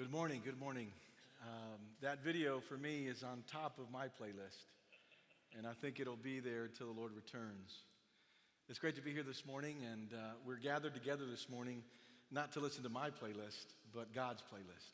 Good 0.00 0.12
morning, 0.12 0.40
good 0.42 0.58
morning. 0.58 0.86
Um, 1.42 1.78
that 2.00 2.24
video 2.24 2.58
for 2.58 2.78
me 2.78 3.06
is 3.06 3.22
on 3.22 3.42
top 3.52 3.78
of 3.78 3.90
my 3.92 4.06
playlist, 4.06 4.64
and 5.54 5.66
I 5.66 5.74
think 5.74 6.00
it'll 6.00 6.16
be 6.16 6.40
there 6.40 6.68
till 6.68 6.86
the 6.86 6.98
Lord 6.98 7.12
returns. 7.14 7.82
It's 8.70 8.78
great 8.78 8.96
to 8.96 9.02
be 9.02 9.12
here 9.12 9.22
this 9.22 9.44
morning, 9.44 9.76
and 9.92 10.14
uh, 10.14 10.16
we're 10.46 10.56
gathered 10.56 10.94
together 10.94 11.26
this 11.26 11.50
morning 11.50 11.82
not 12.30 12.50
to 12.52 12.60
listen 12.60 12.82
to 12.84 12.88
my 12.88 13.10
playlist, 13.10 13.74
but 13.94 14.14
God's 14.14 14.40
playlist. 14.40 14.88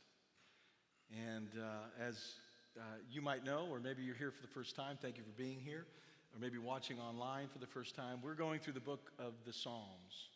And 1.29 1.51
uh, 1.57 2.05
as 2.05 2.35
uh, 2.77 2.83
you 3.09 3.23
might 3.23 3.45
know, 3.45 3.69
or 3.71 3.79
maybe 3.79 4.03
you're 4.03 4.17
here 4.17 4.33
for 4.33 4.43
the 4.43 4.53
first 4.53 4.75
time, 4.75 4.99
thank 5.01 5.19
you 5.19 5.23
for 5.23 5.41
being 5.41 5.61
here, 5.61 5.87
or 6.35 6.41
maybe 6.41 6.59
watching 6.59 6.99
online 6.99 7.47
for 7.47 7.61
the 7.61 7.69
first 7.69 7.95
time. 7.95 8.19
We're 8.25 8.35
going 8.35 8.59
through 8.59 8.75
the 8.75 8.81
book 8.81 9.13
of 9.21 9.35
the 9.47 9.53
Psalms. 9.53 10.31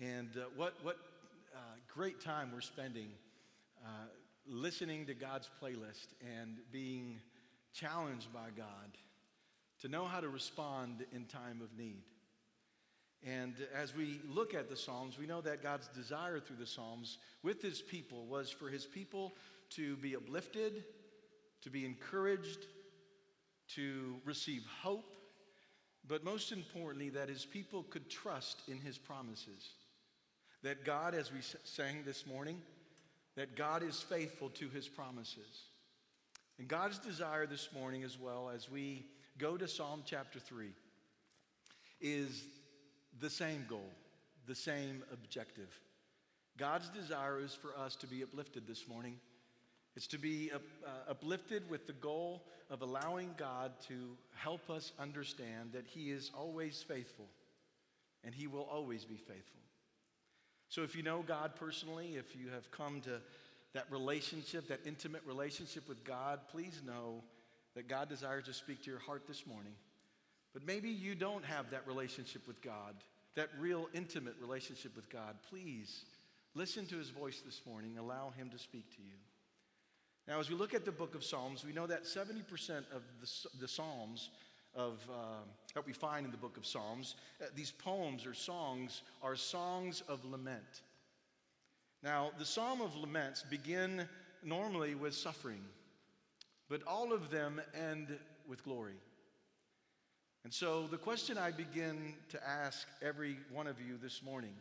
And 0.00 0.30
uh, 0.34 0.44
what, 0.56 0.76
what 0.82 0.96
uh, 1.54 1.58
great 1.94 2.22
time 2.22 2.52
we're 2.54 2.62
spending 2.62 3.08
uh, 3.84 4.06
listening 4.46 5.06
to 5.06 5.14
God's 5.14 5.48
playlist 5.62 6.08
and 6.40 6.58
being 6.70 7.20
challenged 7.72 8.32
by 8.32 8.48
God 8.56 8.96
to 9.80 9.88
know 9.88 10.04
how 10.04 10.20
to 10.20 10.28
respond 10.28 11.04
in 11.12 11.24
time 11.24 11.60
of 11.62 11.76
need. 11.76 12.02
And 13.24 13.54
as 13.74 13.94
we 13.94 14.20
look 14.28 14.52
at 14.52 14.68
the 14.68 14.76
Psalms, 14.76 15.18
we 15.18 15.26
know 15.26 15.40
that 15.42 15.62
God's 15.62 15.88
desire 15.88 16.40
through 16.40 16.56
the 16.56 16.66
Psalms 16.66 17.18
with 17.42 17.62
his 17.62 17.80
people 17.80 18.26
was 18.26 18.50
for 18.50 18.68
his 18.68 18.84
people 18.84 19.32
to 19.70 19.96
be 19.96 20.16
uplifted, 20.16 20.84
to 21.62 21.70
be 21.70 21.84
encouraged, 21.84 22.66
to 23.74 24.16
receive 24.24 24.64
hope, 24.82 25.14
but 26.06 26.24
most 26.24 26.50
importantly, 26.50 27.10
that 27.10 27.28
his 27.28 27.44
people 27.44 27.84
could 27.84 28.10
trust 28.10 28.62
in 28.68 28.78
his 28.78 28.98
promises. 28.98 29.70
That 30.62 30.84
God, 30.84 31.14
as 31.14 31.32
we 31.32 31.38
sang 31.64 32.02
this 32.04 32.26
morning, 32.26 32.60
that 33.36 33.56
God 33.56 33.82
is 33.82 34.00
faithful 34.00 34.50
to 34.50 34.68
his 34.68 34.88
promises. 34.88 35.68
And 36.58 36.68
God's 36.68 36.98
desire 36.98 37.46
this 37.46 37.68
morning, 37.74 38.04
as 38.04 38.18
well 38.18 38.50
as 38.54 38.70
we 38.70 39.06
go 39.38 39.56
to 39.56 39.66
Psalm 39.66 40.02
chapter 40.04 40.38
3, 40.38 40.68
is 42.00 42.44
the 43.20 43.30
same 43.30 43.64
goal, 43.68 43.90
the 44.46 44.54
same 44.54 45.02
objective. 45.12 45.80
God's 46.58 46.88
desire 46.90 47.40
is 47.40 47.54
for 47.54 47.76
us 47.78 47.96
to 47.96 48.06
be 48.06 48.22
uplifted 48.22 48.66
this 48.66 48.86
morning. 48.86 49.16
It's 49.96 50.06
to 50.08 50.18
be 50.18 50.50
uh, 50.52 50.88
uplifted 51.08 51.68
with 51.70 51.86
the 51.86 51.92
goal 51.94 52.44
of 52.70 52.82
allowing 52.82 53.34
God 53.36 53.72
to 53.88 54.16
help 54.34 54.70
us 54.70 54.92
understand 54.98 55.72
that 55.72 55.86
He 55.86 56.10
is 56.10 56.30
always 56.36 56.82
faithful 56.82 57.26
and 58.24 58.34
He 58.34 58.46
will 58.46 58.68
always 58.70 59.04
be 59.04 59.16
faithful. 59.16 59.60
So, 60.72 60.82
if 60.82 60.96
you 60.96 61.02
know 61.02 61.22
God 61.28 61.54
personally, 61.54 62.16
if 62.16 62.34
you 62.34 62.48
have 62.48 62.70
come 62.70 63.02
to 63.02 63.20
that 63.74 63.84
relationship, 63.90 64.68
that 64.68 64.80
intimate 64.86 65.20
relationship 65.26 65.86
with 65.86 66.02
God, 66.02 66.40
please 66.50 66.80
know 66.86 67.22
that 67.74 67.88
God 67.88 68.08
desires 68.08 68.46
to 68.46 68.54
speak 68.54 68.82
to 68.84 68.90
your 68.90 69.00
heart 69.00 69.24
this 69.28 69.46
morning. 69.46 69.74
But 70.54 70.66
maybe 70.66 70.88
you 70.88 71.14
don't 71.14 71.44
have 71.44 71.68
that 71.72 71.86
relationship 71.86 72.46
with 72.46 72.62
God, 72.62 72.94
that 73.34 73.50
real 73.60 73.90
intimate 73.92 74.36
relationship 74.40 74.96
with 74.96 75.10
God. 75.10 75.36
Please 75.50 76.06
listen 76.54 76.86
to 76.86 76.96
his 76.96 77.10
voice 77.10 77.42
this 77.44 77.60
morning, 77.66 77.98
allow 77.98 78.30
him 78.30 78.48
to 78.48 78.58
speak 78.58 78.90
to 78.96 79.02
you. 79.02 79.18
Now, 80.26 80.40
as 80.40 80.48
we 80.48 80.56
look 80.56 80.72
at 80.72 80.86
the 80.86 80.92
book 80.92 81.14
of 81.14 81.22
Psalms, 81.22 81.66
we 81.66 81.74
know 81.74 81.86
that 81.86 82.04
70% 82.04 82.78
of 82.94 83.02
the, 83.20 83.48
the 83.60 83.68
Psalms 83.68 84.30
of, 84.74 85.00
uh, 85.10 85.44
that 85.74 85.86
we 85.86 85.92
find 85.92 86.24
in 86.24 86.32
the 86.32 86.38
book 86.38 86.56
of 86.56 86.66
Psalms. 86.66 87.16
Uh, 87.40 87.46
these 87.54 87.70
poems 87.70 88.26
or 88.26 88.34
songs 88.34 89.02
are 89.22 89.36
songs 89.36 90.02
of 90.08 90.24
lament. 90.24 90.82
Now, 92.02 92.30
the 92.38 92.44
Psalm 92.44 92.80
of 92.80 92.96
Laments 92.96 93.44
begin 93.48 94.08
normally 94.42 94.94
with 94.94 95.14
suffering, 95.14 95.62
but 96.68 96.82
all 96.86 97.12
of 97.12 97.30
them 97.30 97.60
end 97.74 98.18
with 98.48 98.64
glory. 98.64 98.96
And 100.44 100.52
so, 100.52 100.88
the 100.88 100.98
question 100.98 101.38
I 101.38 101.52
begin 101.52 102.14
to 102.30 102.48
ask 102.48 102.88
every 103.00 103.36
one 103.52 103.68
of 103.68 103.80
you 103.80 103.96
this 104.02 104.22
morning 104.22 104.54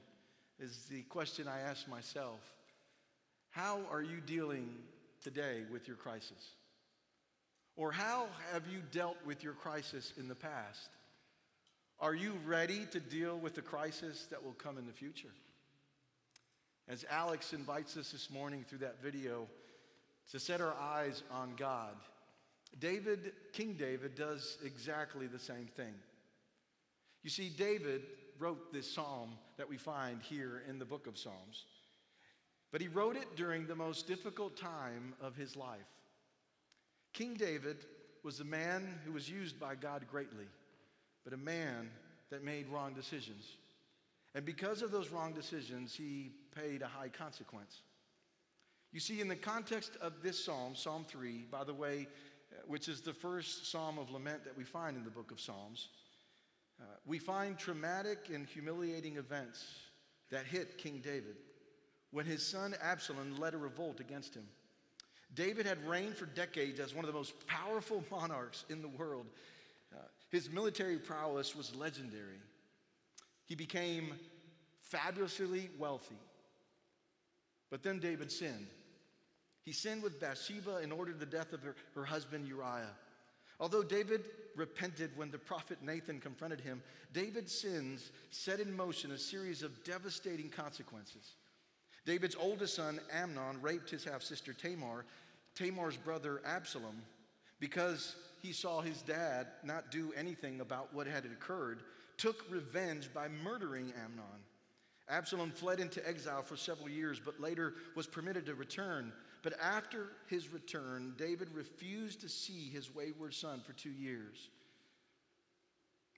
is 0.59 0.85
the 0.91 1.01
question 1.03 1.47
I 1.47 1.61
ask 1.61 1.87
myself 1.87 2.39
How 3.49 3.79
are 3.91 4.03
you 4.03 4.21
dealing 4.21 4.69
today 5.23 5.63
with 5.71 5.87
your 5.87 5.97
crisis? 5.97 6.55
Or 7.75 7.91
how 7.91 8.27
have 8.53 8.63
you 8.67 8.79
dealt 8.91 9.17
with 9.25 9.43
your 9.43 9.53
crisis 9.53 10.13
in 10.17 10.27
the 10.27 10.35
past? 10.35 10.89
Are 11.99 12.15
you 12.15 12.33
ready 12.45 12.85
to 12.91 12.99
deal 12.99 13.37
with 13.37 13.53
the 13.53 13.61
crisis 13.61 14.27
that 14.31 14.43
will 14.43 14.53
come 14.53 14.77
in 14.77 14.87
the 14.87 14.93
future? 14.93 15.33
As 16.87 17.05
Alex 17.09 17.53
invites 17.53 17.95
us 17.95 18.11
this 18.11 18.29
morning 18.29 18.65
through 18.67 18.79
that 18.79 19.01
video 19.01 19.47
to 20.31 20.39
set 20.39 20.61
our 20.61 20.73
eyes 20.73 21.23
on 21.31 21.53
God, 21.55 21.95
David, 22.79 23.33
King 23.53 23.73
David, 23.73 24.15
does 24.15 24.57
exactly 24.65 25.27
the 25.27 25.39
same 25.39 25.67
thing. 25.67 25.93
You 27.23 27.29
see, 27.29 27.49
David 27.49 28.01
wrote 28.39 28.73
this 28.73 28.91
psalm 28.91 29.31
that 29.57 29.69
we 29.69 29.77
find 29.77 30.21
here 30.23 30.63
in 30.67 30.79
the 30.79 30.85
book 30.85 31.05
of 31.05 31.17
Psalms, 31.17 31.65
but 32.71 32.81
he 32.81 32.87
wrote 32.87 33.15
it 33.15 33.35
during 33.35 33.67
the 33.67 33.75
most 33.75 34.07
difficult 34.07 34.57
time 34.57 35.13
of 35.21 35.35
his 35.35 35.55
life. 35.55 35.79
King 37.13 37.33
David 37.33 37.77
was 38.23 38.39
a 38.39 38.45
man 38.45 38.99
who 39.05 39.11
was 39.11 39.29
used 39.29 39.59
by 39.59 39.75
God 39.75 40.05
greatly, 40.09 40.45
but 41.23 41.33
a 41.33 41.37
man 41.37 41.89
that 42.29 42.43
made 42.43 42.67
wrong 42.69 42.93
decisions. 42.93 43.57
And 44.33 44.45
because 44.45 44.81
of 44.81 44.91
those 44.91 45.09
wrong 45.09 45.33
decisions, 45.33 45.93
he 45.93 46.31
paid 46.55 46.81
a 46.81 46.87
high 46.87 47.09
consequence. 47.09 47.81
You 48.93 48.99
see, 48.99 49.21
in 49.21 49.27
the 49.27 49.35
context 49.35 49.97
of 50.01 50.21
this 50.21 50.43
psalm, 50.43 50.75
Psalm 50.75 51.05
3, 51.07 51.45
by 51.51 51.63
the 51.63 51.73
way, 51.73 52.07
which 52.67 52.87
is 52.87 53.01
the 53.01 53.13
first 53.13 53.71
psalm 53.71 53.97
of 53.97 54.11
lament 54.11 54.43
that 54.43 54.57
we 54.57 54.63
find 54.63 54.97
in 54.97 55.03
the 55.03 55.09
book 55.09 55.31
of 55.31 55.39
Psalms, 55.39 55.89
uh, 56.79 56.85
we 57.05 57.19
find 57.19 57.57
traumatic 57.57 58.29
and 58.33 58.47
humiliating 58.47 59.17
events 59.17 59.65
that 60.29 60.45
hit 60.45 60.77
King 60.77 61.01
David 61.03 61.37
when 62.11 62.25
his 62.25 62.45
son 62.45 62.75
Absalom 62.81 63.37
led 63.37 63.53
a 63.53 63.57
revolt 63.57 63.99
against 63.99 64.35
him. 64.35 64.45
David 65.33 65.65
had 65.65 65.85
reigned 65.87 66.15
for 66.15 66.25
decades 66.25 66.79
as 66.79 66.93
one 66.93 67.05
of 67.05 67.11
the 67.11 67.17
most 67.17 67.33
powerful 67.47 68.03
monarchs 68.11 68.65
in 68.69 68.81
the 68.81 68.87
world. 68.87 69.25
Uh, 69.93 69.99
his 70.29 70.49
military 70.49 70.97
prowess 70.97 71.55
was 71.55 71.75
legendary. 71.75 72.39
He 73.45 73.55
became 73.55 74.13
fabulously 74.81 75.69
wealthy. 75.77 76.19
But 77.69 77.83
then 77.83 77.99
David 77.99 78.31
sinned. 78.31 78.67
He 79.63 79.71
sinned 79.71 80.03
with 80.03 80.19
Bathsheba 80.19 80.77
and 80.77 80.91
ordered 80.91 81.19
the 81.19 81.25
death 81.25 81.53
of 81.53 81.61
her, 81.63 81.75
her 81.95 82.03
husband 82.03 82.47
Uriah. 82.47 82.95
Although 83.59 83.83
David 83.83 84.25
repented 84.55 85.11
when 85.15 85.31
the 85.31 85.37
prophet 85.37 85.77
Nathan 85.83 86.19
confronted 86.19 86.59
him, 86.59 86.81
David's 87.13 87.53
sins 87.53 88.11
set 88.31 88.59
in 88.59 88.75
motion 88.75 89.11
a 89.11 89.17
series 89.17 89.61
of 89.61 89.83
devastating 89.83 90.49
consequences. 90.49 91.35
David's 92.05 92.35
oldest 92.35 92.75
son, 92.75 92.99
Amnon, 93.11 93.61
raped 93.61 93.89
his 93.89 94.03
half 94.03 94.23
sister 94.23 94.53
Tamar, 94.53 95.05
Tamar's 95.55 95.97
brother 95.97 96.41
Absalom, 96.45 97.01
because 97.59 98.15
he 98.41 98.51
saw 98.51 98.81
his 98.81 99.01
dad 99.03 99.47
not 99.63 99.91
do 99.91 100.11
anything 100.17 100.61
about 100.61 100.93
what 100.93 101.05
had 101.05 101.25
occurred, 101.25 101.83
took 102.17 102.45
revenge 102.49 103.09
by 103.13 103.27
murdering 103.27 103.93
Amnon. 104.03 104.41
Absalom 105.09 105.51
fled 105.51 105.79
into 105.79 106.07
exile 106.07 106.41
for 106.41 106.55
several 106.55 106.89
years, 106.89 107.19
but 107.23 107.39
later 107.39 107.73
was 107.95 108.07
permitted 108.07 108.45
to 108.45 108.55
return. 108.55 109.11
But 109.43 109.59
after 109.61 110.07
his 110.27 110.53
return, 110.53 111.13
David 111.17 111.49
refused 111.53 112.21
to 112.21 112.29
see 112.29 112.69
his 112.69 112.93
wayward 112.95 113.33
son 113.33 113.61
for 113.65 113.73
two 113.73 113.91
years. 113.91 114.49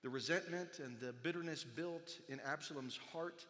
The 0.03 0.09
resentment 0.09 0.79
and 0.83 0.99
the 0.99 1.13
bitterness 1.13 1.63
built 1.63 2.19
in 2.27 2.39
Absalom's 2.41 2.99
heart 3.11 3.45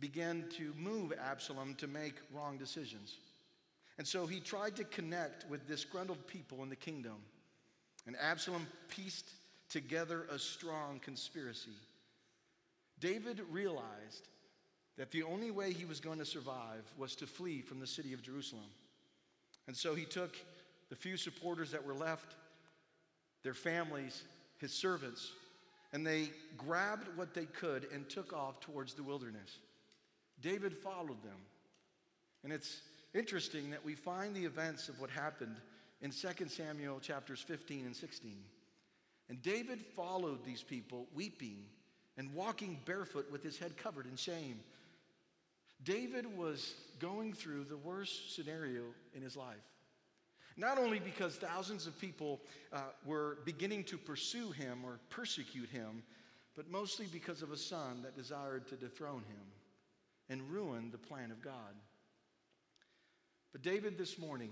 began 0.00 0.44
to 0.56 0.72
move 0.78 1.12
Absalom 1.12 1.74
to 1.76 1.86
make 1.86 2.14
wrong 2.32 2.56
decisions. 2.56 3.16
And 3.98 4.06
so 4.06 4.26
he 4.26 4.40
tried 4.40 4.76
to 4.76 4.84
connect 4.84 5.48
with 5.50 5.68
disgruntled 5.68 6.26
people 6.26 6.62
in 6.62 6.70
the 6.70 6.76
kingdom. 6.76 7.16
And 8.06 8.16
Absalom 8.16 8.66
pieced 8.88 9.28
together 9.68 10.26
a 10.30 10.38
strong 10.38 11.00
conspiracy. 11.00 11.76
David 12.98 13.42
realized 13.50 14.28
that 14.96 15.10
the 15.10 15.22
only 15.22 15.50
way 15.50 15.72
he 15.72 15.84
was 15.84 16.00
going 16.00 16.18
to 16.18 16.24
survive 16.24 16.82
was 16.98 17.14
to 17.16 17.26
flee 17.26 17.60
from 17.60 17.80
the 17.80 17.86
city 17.86 18.12
of 18.12 18.22
Jerusalem. 18.22 18.70
And 19.66 19.76
so 19.76 19.94
he 19.94 20.04
took 20.04 20.36
the 20.88 20.96
few 20.96 21.16
supporters 21.16 21.70
that 21.70 21.84
were 21.84 21.94
left, 21.94 22.34
their 23.42 23.54
families, 23.54 24.24
his 24.58 24.72
servants, 24.72 25.32
and 25.92 26.06
they 26.06 26.30
grabbed 26.56 27.06
what 27.16 27.34
they 27.34 27.46
could 27.46 27.86
and 27.92 28.08
took 28.08 28.32
off 28.32 28.60
towards 28.60 28.94
the 28.94 29.02
wilderness. 29.02 29.58
David 30.42 30.76
followed 30.76 31.22
them. 31.22 31.38
And 32.42 32.52
it's 32.52 32.80
interesting 33.14 33.70
that 33.70 33.84
we 33.84 33.94
find 33.94 34.34
the 34.34 34.44
events 34.44 34.88
of 34.88 35.00
what 35.00 35.10
happened 35.10 35.56
in 36.00 36.10
2 36.10 36.48
Samuel 36.48 37.00
chapters 37.00 37.40
15 37.40 37.86
and 37.86 37.96
16. 37.96 38.36
And 39.28 39.42
David 39.42 39.80
followed 39.94 40.44
these 40.44 40.62
people 40.62 41.06
weeping 41.14 41.64
and 42.16 42.34
walking 42.34 42.78
barefoot 42.84 43.30
with 43.30 43.42
his 43.42 43.58
head 43.58 43.76
covered 43.76 44.06
in 44.06 44.16
shame. 44.16 44.60
David 45.84 46.26
was 46.36 46.74
going 46.98 47.32
through 47.32 47.64
the 47.64 47.76
worst 47.76 48.34
scenario 48.34 48.82
in 49.14 49.22
his 49.22 49.36
life. 49.36 49.56
Not 50.56 50.78
only 50.78 50.98
because 50.98 51.36
thousands 51.36 51.86
of 51.86 51.98
people 51.98 52.40
uh, 52.72 52.80
were 53.06 53.38
beginning 53.44 53.84
to 53.84 53.96
pursue 53.96 54.50
him 54.50 54.80
or 54.84 54.98
persecute 55.08 55.70
him, 55.70 56.02
but 56.56 56.70
mostly 56.70 57.06
because 57.10 57.40
of 57.40 57.52
a 57.52 57.56
son 57.56 58.02
that 58.02 58.16
desired 58.16 58.66
to 58.68 58.74
dethrone 58.74 59.22
him 59.28 59.46
and 60.30 60.48
ruin 60.50 60.90
the 60.90 60.98
plan 60.98 61.30
of 61.30 61.42
God. 61.42 61.74
But 63.52 63.62
David, 63.62 63.98
this 63.98 64.18
morning, 64.18 64.50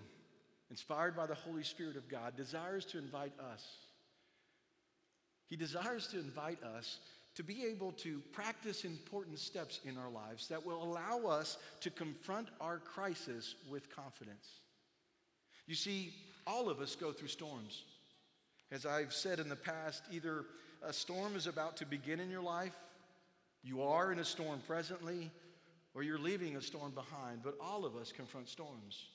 inspired 0.71 1.17
by 1.17 1.27
the 1.27 1.35
Holy 1.35 1.63
Spirit 1.63 1.97
of 1.97 2.09
God, 2.09 2.37
desires 2.37 2.85
to 2.87 2.99
invite 2.99 3.33
us. 3.53 3.65
He 5.47 5.57
desires 5.57 6.09
to 6.09 6.19
invite 6.19 6.63
us 6.63 6.99
to 7.37 7.45
be 7.45 7.65
able 7.65 7.93
to 7.93 8.21
practice 8.33 8.85
important 8.85 9.39
steps 9.39 9.79
in 9.85 9.97
our 9.97 10.11
lives 10.11 10.49
that 10.49 10.67
will 10.67 10.83
allow 10.83 11.29
us 11.29 11.57
to 11.81 11.91
confront 11.91 12.49
our 12.61 12.79
crisis 12.79 13.55
with 13.71 13.95
confidence. 13.95 14.49
You 15.69 15.77
see, 15.77 16.13
all 16.47 16.69
of 16.69 16.81
us 16.81 16.97
go 16.97 17.13
through 17.13 17.29
storms. 17.29 17.85
As 18.73 18.85
I've 18.85 19.13
said 19.13 19.39
in 19.39 19.49
the 19.49 19.57
past, 19.57 20.03
either 20.11 20.47
a 20.83 20.93
storm 20.93 21.37
is 21.37 21.47
about 21.47 21.77
to 21.77 21.87
begin 21.87 22.19
in 22.19 22.29
your 22.29 22.43
life, 22.43 22.77
you 23.63 23.83
are 23.83 24.13
in 24.13 24.19
a 24.19 24.25
storm 24.25 24.61
presently, 24.67 25.31
or 25.99 26.05
you're 26.05 26.17
leaving 26.17 26.55
a 26.55 26.63
storm 26.63 26.93
behind, 26.93 27.41
but 27.43 27.57
all 27.61 27.85
of 27.85 27.97
us 27.97 28.13
confront 28.13 28.49
storms. 28.49 29.07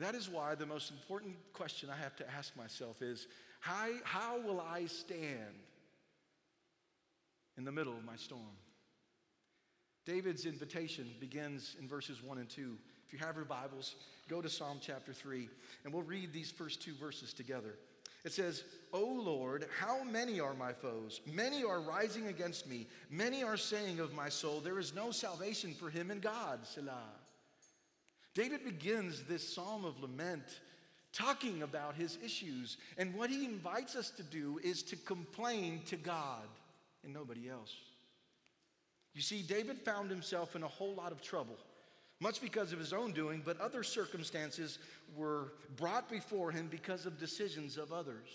That 0.00 0.16
is 0.16 0.28
why 0.28 0.56
the 0.56 0.66
most 0.66 0.90
important 0.90 1.36
question 1.52 1.88
I 1.88 2.02
have 2.02 2.16
to 2.16 2.28
ask 2.28 2.56
myself 2.56 3.02
is 3.02 3.28
how, 3.60 3.90
how 4.02 4.40
will 4.40 4.60
I 4.60 4.86
stand 4.86 5.54
in 7.56 7.64
the 7.64 7.70
middle 7.70 7.92
of 7.92 8.04
my 8.04 8.16
storm? 8.16 8.56
David's 10.04 10.44
invitation 10.44 11.08
begins 11.20 11.76
in 11.78 11.86
verses 11.86 12.20
1 12.20 12.38
and 12.38 12.48
2. 12.48 12.76
If 13.06 13.12
you 13.12 13.20
have 13.20 13.36
your 13.36 13.44
Bibles, 13.44 13.94
go 14.28 14.42
to 14.42 14.50
Psalm 14.50 14.78
chapter 14.80 15.12
3, 15.12 15.48
and 15.84 15.94
we'll 15.94 16.02
read 16.02 16.32
these 16.32 16.50
first 16.50 16.82
two 16.82 16.94
verses 16.94 17.32
together. 17.32 17.76
It 18.26 18.32
says, 18.32 18.64
O 18.92 19.04
Lord, 19.04 19.68
how 19.78 20.02
many 20.02 20.40
are 20.40 20.52
my 20.52 20.72
foes? 20.72 21.20
Many 21.32 21.62
are 21.62 21.80
rising 21.80 22.26
against 22.26 22.68
me. 22.68 22.88
Many 23.08 23.44
are 23.44 23.56
saying 23.56 24.00
of 24.00 24.14
my 24.14 24.28
soul, 24.28 24.58
There 24.58 24.80
is 24.80 24.92
no 24.92 25.12
salvation 25.12 25.72
for 25.72 25.90
him 25.90 26.10
in 26.10 26.18
God. 26.18 26.66
Selah. 26.66 27.12
David 28.34 28.64
begins 28.64 29.22
this 29.22 29.54
psalm 29.54 29.84
of 29.84 30.00
lament 30.00 30.42
talking 31.12 31.62
about 31.62 31.94
his 31.94 32.18
issues. 32.22 32.78
And 32.98 33.14
what 33.14 33.30
he 33.30 33.44
invites 33.44 33.94
us 33.94 34.10
to 34.10 34.24
do 34.24 34.58
is 34.64 34.82
to 34.82 34.96
complain 34.96 35.82
to 35.86 35.96
God 35.96 36.48
and 37.04 37.14
nobody 37.14 37.48
else. 37.48 37.76
You 39.14 39.22
see, 39.22 39.42
David 39.42 39.78
found 39.78 40.10
himself 40.10 40.56
in 40.56 40.64
a 40.64 40.68
whole 40.68 40.94
lot 40.94 41.12
of 41.12 41.22
trouble 41.22 41.58
much 42.20 42.40
because 42.40 42.72
of 42.72 42.78
his 42.78 42.92
own 42.92 43.12
doing, 43.12 43.42
but 43.44 43.60
other 43.60 43.82
circumstances 43.82 44.78
were 45.16 45.52
brought 45.76 46.08
before 46.08 46.50
him 46.50 46.68
because 46.70 47.06
of 47.06 47.18
decisions 47.18 47.76
of 47.76 47.92
others. 47.92 48.28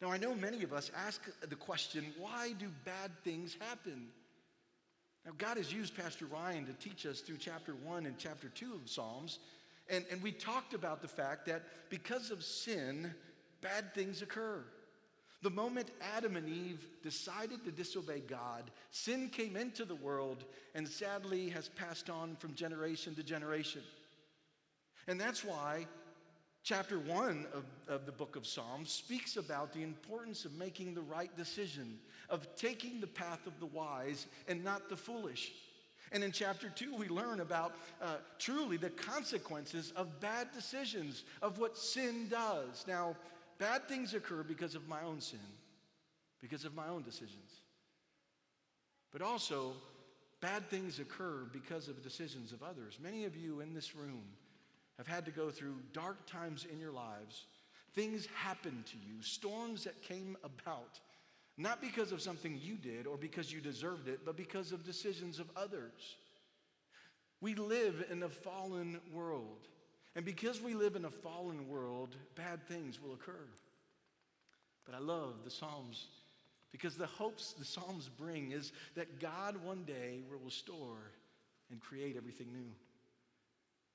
Now, 0.00 0.10
I 0.10 0.16
know 0.16 0.34
many 0.34 0.62
of 0.62 0.72
us 0.72 0.90
ask 0.96 1.20
the 1.46 1.56
question 1.56 2.06
why 2.18 2.54
do 2.58 2.68
bad 2.84 3.10
things 3.22 3.56
happen? 3.60 4.08
Now, 5.26 5.32
God 5.36 5.58
has 5.58 5.72
used 5.72 5.94
Pastor 5.94 6.24
Ryan 6.24 6.64
to 6.66 6.72
teach 6.72 7.04
us 7.04 7.20
through 7.20 7.36
chapter 7.36 7.74
1 7.84 8.06
and 8.06 8.16
chapter 8.16 8.48
2 8.48 8.74
of 8.74 8.88
Psalms. 8.88 9.38
And, 9.90 10.04
and 10.10 10.22
we 10.22 10.32
talked 10.32 10.72
about 10.72 11.02
the 11.02 11.08
fact 11.08 11.44
that 11.46 11.62
because 11.90 12.30
of 12.30 12.42
sin, 12.42 13.12
bad 13.60 13.92
things 13.94 14.22
occur. 14.22 14.64
The 15.42 15.50
moment 15.50 15.90
Adam 16.16 16.36
and 16.36 16.48
Eve 16.48 16.86
decided 17.02 17.64
to 17.64 17.70
disobey 17.70 18.20
God, 18.20 18.70
sin 18.90 19.30
came 19.30 19.56
into 19.56 19.86
the 19.86 19.94
world 19.94 20.44
and 20.74 20.86
sadly 20.86 21.48
has 21.48 21.68
passed 21.68 22.10
on 22.10 22.36
from 22.36 22.54
generation 22.54 23.14
to 23.14 23.22
generation. 23.22 23.82
And 25.08 25.18
that's 25.18 25.42
why 25.42 25.86
chapter 26.62 26.98
one 26.98 27.46
of, 27.54 27.64
of 27.88 28.04
the 28.04 28.12
book 28.12 28.36
of 28.36 28.46
Psalms 28.46 28.90
speaks 28.90 29.38
about 29.38 29.72
the 29.72 29.82
importance 29.82 30.44
of 30.44 30.52
making 30.58 30.94
the 30.94 31.00
right 31.00 31.34
decision, 31.38 31.98
of 32.28 32.54
taking 32.54 33.00
the 33.00 33.06
path 33.06 33.46
of 33.46 33.58
the 33.60 33.66
wise 33.66 34.26
and 34.46 34.62
not 34.62 34.90
the 34.90 34.96
foolish. 34.96 35.52
And 36.12 36.22
in 36.22 36.32
chapter 36.32 36.68
two, 36.68 36.94
we 36.94 37.08
learn 37.08 37.40
about 37.40 37.74
uh, 38.02 38.16
truly 38.38 38.76
the 38.76 38.90
consequences 38.90 39.92
of 39.96 40.20
bad 40.20 40.48
decisions, 40.52 41.24
of 41.40 41.58
what 41.58 41.78
sin 41.78 42.26
does. 42.28 42.84
Now, 42.86 43.16
Bad 43.60 43.86
things 43.88 44.14
occur 44.14 44.42
because 44.42 44.74
of 44.74 44.88
my 44.88 45.02
own 45.02 45.20
sin, 45.20 45.38
because 46.40 46.64
of 46.64 46.74
my 46.74 46.88
own 46.88 47.02
decisions. 47.02 47.60
But 49.12 49.20
also, 49.20 49.74
bad 50.40 50.70
things 50.70 50.98
occur 50.98 51.44
because 51.52 51.86
of 51.86 52.02
decisions 52.02 52.52
of 52.52 52.62
others. 52.62 52.98
Many 53.02 53.26
of 53.26 53.36
you 53.36 53.60
in 53.60 53.74
this 53.74 53.94
room 53.94 54.22
have 54.96 55.06
had 55.06 55.26
to 55.26 55.30
go 55.30 55.50
through 55.50 55.74
dark 55.92 56.26
times 56.26 56.66
in 56.72 56.80
your 56.80 56.90
lives. 56.90 57.44
Things 57.94 58.26
happened 58.34 58.86
to 58.86 58.96
you, 58.96 59.20
storms 59.20 59.84
that 59.84 60.00
came 60.00 60.38
about, 60.42 60.98
not 61.58 61.82
because 61.82 62.12
of 62.12 62.22
something 62.22 62.58
you 62.62 62.76
did 62.76 63.06
or 63.06 63.18
because 63.18 63.52
you 63.52 63.60
deserved 63.60 64.08
it, 64.08 64.20
but 64.24 64.38
because 64.38 64.72
of 64.72 64.86
decisions 64.86 65.38
of 65.38 65.50
others. 65.54 66.16
We 67.42 67.54
live 67.54 68.06
in 68.10 68.22
a 68.22 68.28
fallen 68.30 69.00
world. 69.12 69.68
And 70.16 70.24
because 70.24 70.60
we 70.60 70.74
live 70.74 70.96
in 70.96 71.04
a 71.04 71.10
fallen 71.10 71.68
world, 71.68 72.16
bad 72.34 72.66
things 72.66 73.00
will 73.00 73.12
occur. 73.12 73.46
But 74.84 74.94
I 74.94 74.98
love 74.98 75.44
the 75.44 75.50
Psalms 75.50 76.06
because 76.72 76.96
the 76.96 77.06
hopes 77.06 77.52
the 77.52 77.64
Psalms 77.64 78.08
bring 78.08 78.52
is 78.52 78.72
that 78.94 79.20
God 79.20 79.56
one 79.62 79.84
day 79.84 80.20
will 80.30 80.40
restore 80.44 81.12
and 81.70 81.80
create 81.80 82.16
everything 82.16 82.48
new. 82.52 82.72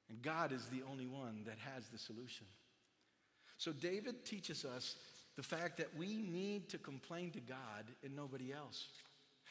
And 0.09 0.21
God 0.21 0.51
is 0.51 0.65
the 0.67 0.83
only 0.89 1.07
one 1.07 1.43
that 1.45 1.57
has 1.57 1.87
the 1.87 1.97
solution. 1.97 2.45
So 3.57 3.71
David 3.71 4.23
teaches 4.25 4.65
us 4.65 4.95
the 5.35 5.43
fact 5.43 5.77
that 5.77 5.89
we 5.97 6.17
need 6.17 6.69
to 6.69 6.77
complain 6.77 7.31
to 7.31 7.39
God 7.39 7.85
and 8.03 8.15
nobody 8.15 8.53
else. 8.53 8.87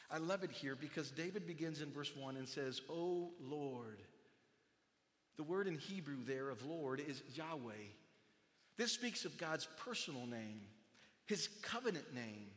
I 0.09 0.17
love 0.17 0.43
it 0.43 0.51
here 0.51 0.75
because 0.79 1.11
David 1.11 1.45
begins 1.45 1.81
in 1.81 1.91
verse 1.91 2.15
1 2.15 2.37
and 2.37 2.47
says, 2.47 2.81
"O 2.89 3.33
Lord, 3.39 4.01
the 5.37 5.43
word 5.43 5.67
in 5.67 5.77
Hebrew 5.77 6.23
there 6.25 6.49
of 6.49 6.65
Lord 6.65 7.01
is 7.05 7.21
Yahweh. 7.33 7.73
This 8.77 8.91
speaks 8.91 9.25
of 9.25 9.37
God's 9.37 9.67
personal 9.77 10.25
name, 10.25 10.61
his 11.25 11.49
covenant 11.61 12.13
name. 12.13 12.47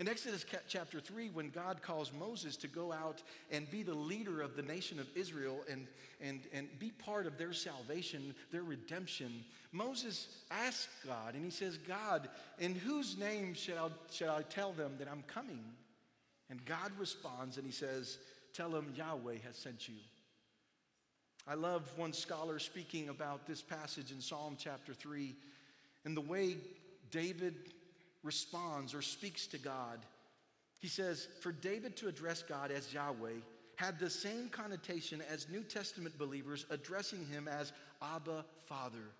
In 0.00 0.08
Exodus 0.08 0.44
chapter 0.66 0.98
3, 0.98 1.30
when 1.30 1.50
God 1.50 1.80
calls 1.80 2.12
Moses 2.12 2.56
to 2.56 2.66
go 2.66 2.92
out 2.92 3.22
and 3.52 3.70
be 3.70 3.84
the 3.84 3.94
leader 3.94 4.42
of 4.42 4.56
the 4.56 4.62
nation 4.62 4.98
of 4.98 5.06
Israel 5.14 5.60
and, 5.70 5.86
and, 6.20 6.40
and 6.52 6.68
be 6.80 6.90
part 6.90 7.26
of 7.26 7.38
their 7.38 7.52
salvation, 7.52 8.34
their 8.50 8.64
redemption, 8.64 9.44
Moses 9.70 10.26
asks 10.50 10.88
God, 11.06 11.34
and 11.34 11.44
he 11.44 11.50
says, 11.50 11.78
God, 11.78 12.28
in 12.58 12.74
whose 12.74 13.16
name 13.16 13.54
shall, 13.54 13.92
shall 14.10 14.34
I 14.34 14.42
tell 14.42 14.72
them 14.72 14.94
that 14.98 15.08
I'm 15.08 15.22
coming? 15.28 15.62
And 16.50 16.64
God 16.64 16.90
responds 16.98 17.56
and 17.56 17.64
he 17.64 17.72
says, 17.72 18.18
Tell 18.52 18.70
them 18.70 18.92
Yahweh 18.96 19.38
has 19.44 19.56
sent 19.56 19.88
you. 19.88 19.96
I 21.46 21.54
love 21.54 21.82
one 21.96 22.14
scholar 22.14 22.58
speaking 22.58 23.10
about 23.10 23.46
this 23.46 23.60
passage 23.60 24.10
in 24.10 24.20
Psalm 24.20 24.56
chapter 24.58 24.94
3 24.94 25.34
and 26.06 26.16
the 26.16 26.22
way 26.22 26.56
David 27.10 27.54
responds 28.22 28.94
or 28.94 29.02
speaks 29.02 29.46
to 29.48 29.58
God. 29.58 29.98
He 30.80 30.88
says, 30.88 31.28
For 31.40 31.52
David 31.52 31.96
to 31.98 32.08
address 32.08 32.42
God 32.42 32.70
as 32.70 32.92
Yahweh 32.94 33.40
had 33.76 33.98
the 33.98 34.08
same 34.08 34.48
connotation 34.48 35.22
as 35.30 35.48
New 35.50 35.62
Testament 35.62 36.16
believers 36.16 36.64
addressing 36.70 37.26
him 37.26 37.46
as 37.46 37.72
Abba, 38.00 38.44
Father. 38.66 39.10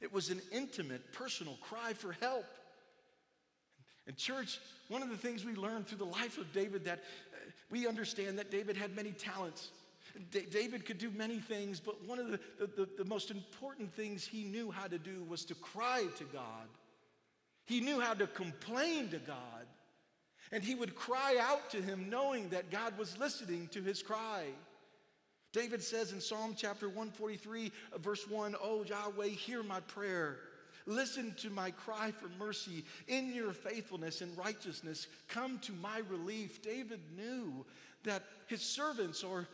It 0.00 0.12
was 0.12 0.30
an 0.30 0.40
intimate, 0.50 1.12
personal 1.12 1.58
cry 1.62 1.92
for 1.92 2.12
help. 2.20 2.46
And, 4.08 4.16
church, 4.16 4.58
one 4.88 5.02
of 5.02 5.10
the 5.10 5.16
things 5.16 5.44
we 5.44 5.54
learned 5.54 5.86
through 5.86 5.98
the 5.98 6.04
life 6.04 6.38
of 6.38 6.52
David 6.52 6.86
that 6.86 6.98
uh, 6.98 7.50
we 7.70 7.86
understand 7.86 8.36
that 8.40 8.50
David 8.50 8.76
had 8.76 8.96
many 8.96 9.12
talents. 9.12 9.70
D- 10.30 10.46
David 10.50 10.84
could 10.84 10.98
do 10.98 11.10
many 11.10 11.38
things, 11.38 11.80
but 11.80 12.04
one 12.06 12.18
of 12.18 12.30
the, 12.30 12.40
the, 12.58 12.88
the, 12.98 13.04
most 13.04 13.30
important 13.30 13.94
things 13.94 14.24
he 14.26 14.44
knew 14.44 14.70
how 14.70 14.86
to 14.86 14.98
do 14.98 15.24
was 15.24 15.44
to 15.46 15.54
cry 15.54 16.04
to 16.18 16.24
God. 16.24 16.68
He 17.66 17.80
knew 17.80 18.00
how 18.00 18.14
to 18.14 18.26
complain 18.26 19.08
to 19.10 19.18
God. 19.18 19.66
And 20.50 20.62
he 20.62 20.74
would 20.74 20.94
cry 20.94 21.38
out 21.40 21.70
to 21.70 21.80
him, 21.80 22.10
knowing 22.10 22.50
that 22.50 22.70
God 22.70 22.98
was 22.98 23.18
listening 23.18 23.68
to 23.68 23.82
his 23.82 24.02
cry. 24.02 24.44
David 25.52 25.82
says 25.82 26.12
in 26.12 26.20
Psalm 26.20 26.54
chapter 26.56 26.88
143, 26.88 27.72
verse 27.98 28.28
1, 28.28 28.56
Oh 28.62 28.84
Yahweh, 28.84 29.28
hear 29.28 29.62
my 29.62 29.80
prayer. 29.80 30.38
Listen 30.86 31.34
to 31.38 31.50
my 31.50 31.70
cry 31.70 32.10
for 32.10 32.28
mercy. 32.38 32.84
In 33.06 33.32
your 33.32 33.52
faithfulness 33.52 34.20
and 34.20 34.36
righteousness, 34.36 35.06
come 35.28 35.58
to 35.60 35.72
my 35.72 36.00
relief. 36.08 36.62
David 36.62 37.00
knew 37.16 37.64
that 38.04 38.22
his 38.46 38.62
servants 38.62 39.22
or 39.22 39.48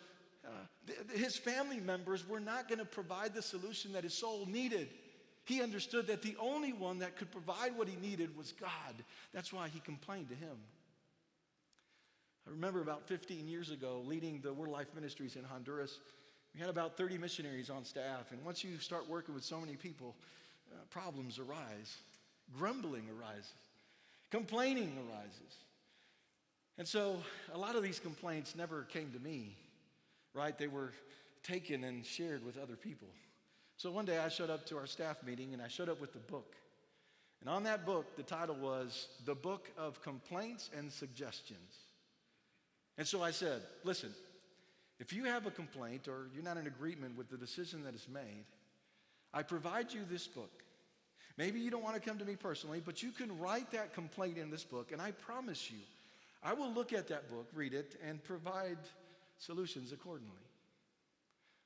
uh, 0.49 0.93
his 1.15 1.37
family 1.37 1.81
members 1.81 2.27
were 2.29 2.41
not 2.41 2.69
going 2.69 2.79
to 2.79 2.85
provide 2.85 3.35
the 3.35 3.43
solution 3.43 3.93
that 3.93 4.05
his 4.05 4.15
soul 4.15 4.47
needed. 4.47 4.89
He 5.45 5.63
understood 5.63 6.07
that 6.09 6.23
the 6.23 6.37
only 6.41 6.73
one 6.73 6.99
that 6.99 7.17
could 7.17 7.31
provide 7.31 7.77
what 7.77 7.89
he 7.89 7.97
needed 7.97 8.37
was 8.37 8.53
God. 8.53 8.95
That's 9.33 9.53
why 9.53 9.69
he 9.69 9.81
complained 9.81 10.29
to 10.29 10.35
him. 10.35 10.57
I 12.47 12.51
remember 12.51 12.81
about 12.81 13.07
15 13.07 13.47
years 13.49 13.71
ago 13.71 14.03
leading 14.07 14.41
the 14.41 14.53
Word 14.53 14.71
Life 14.71 14.95
Ministries 14.95 15.37
in 15.37 15.45
Honduras. 15.45 15.99
We 16.55 16.61
had 16.61 16.71
about 16.71 16.97
30 16.97 17.19
missionaries 17.19 17.71
on 17.71 17.85
staff, 17.85 18.33
and 18.33 18.43
once 18.45 18.65
you 18.65 18.79
start 18.79 19.09
working 19.09 19.35
with 19.35 19.45
so 19.45 19.61
many 19.61 19.77
people, 19.77 20.15
uh, 20.73 20.77
problems 20.91 21.39
arise, 21.39 21.97
grumbling 22.57 23.05
arises, 23.19 23.53
complaining 24.31 24.93
arises. 24.99 25.57
And 26.79 26.87
so 26.87 27.17
a 27.53 27.59
lot 27.59 27.75
of 27.75 27.83
these 27.83 27.99
complaints 27.99 28.55
never 28.57 28.85
came 28.85 29.11
to 29.13 29.19
me, 29.19 29.57
right? 30.39 30.57
They 30.57 30.69
were 30.69 30.93
taken 31.43 31.83
and 31.83 32.07
shared 32.07 32.45
with 32.45 32.57
other 32.57 32.77
people. 32.77 33.09
So 33.77 33.91
one 33.91 34.05
day 34.05 34.19
I 34.19 34.29
showed 34.29 34.51
up 34.51 34.65
to 34.67 34.77
our 34.77 34.87
staff 34.87 35.17
meeting 35.27 35.53
and 35.53 35.61
I 35.61 35.69
showed 35.69 35.89
up 35.89 36.01
with 36.01 36.13
the 36.13 36.19
book. 36.21 36.55
And 37.41 37.51
on 37.51 37.65
that 37.65 37.85
book, 37.85 38.17
the 38.17 38.23
title 38.23 38.57
was 38.57 39.09
The 39.27 39.35
Book 39.35 39.71
of 39.77 40.01
Complaints 40.03 40.71
and 40.77 40.93
Suggestions. 40.93 41.77
And 42.97 43.07
so 43.07 43.23
I 43.23 43.31
said, 43.31 43.63
listen, 43.85 44.11
if 44.99 45.13
you 45.13 45.25
have 45.25 45.47
a 45.47 45.51
complaint 45.51 46.09
or 46.09 46.29
you're 46.35 46.43
not 46.43 46.57
in 46.57 46.67
agreement 46.67 47.17
with 47.17 47.31
the 47.31 47.37
decision 47.37 47.85
that 47.85 47.95
is 47.95 48.07
made, 48.13 48.45
I 49.33 49.43
provide 49.43 49.93
you 49.93 50.01
this 50.11 50.27
book. 50.27 50.63
Maybe 51.37 51.61
you 51.61 51.71
don't 51.71 51.85
want 51.85 51.95
to 51.95 52.01
come 52.01 52.19
to 52.19 52.25
me 52.25 52.35
personally, 52.35 52.83
but 52.85 53.03
you 53.03 53.11
can 53.13 53.39
write 53.39 53.71
that 53.71 53.95
complaint 53.95 54.39
in 54.39 54.51
this 54.51 54.65
book, 54.65 54.91
and 54.91 55.01
I 55.01 55.13
promise 55.13 55.71
you, 55.71 55.79
I 56.43 56.53
will 56.55 56.73
look 56.73 56.93
at 56.93 57.07
that 57.09 57.31
book, 57.31 57.47
read 57.55 57.75
it, 57.75 57.95
and 58.05 58.23
provide 58.25 58.79
solutions 59.39 59.93
accordingly. 59.93 60.35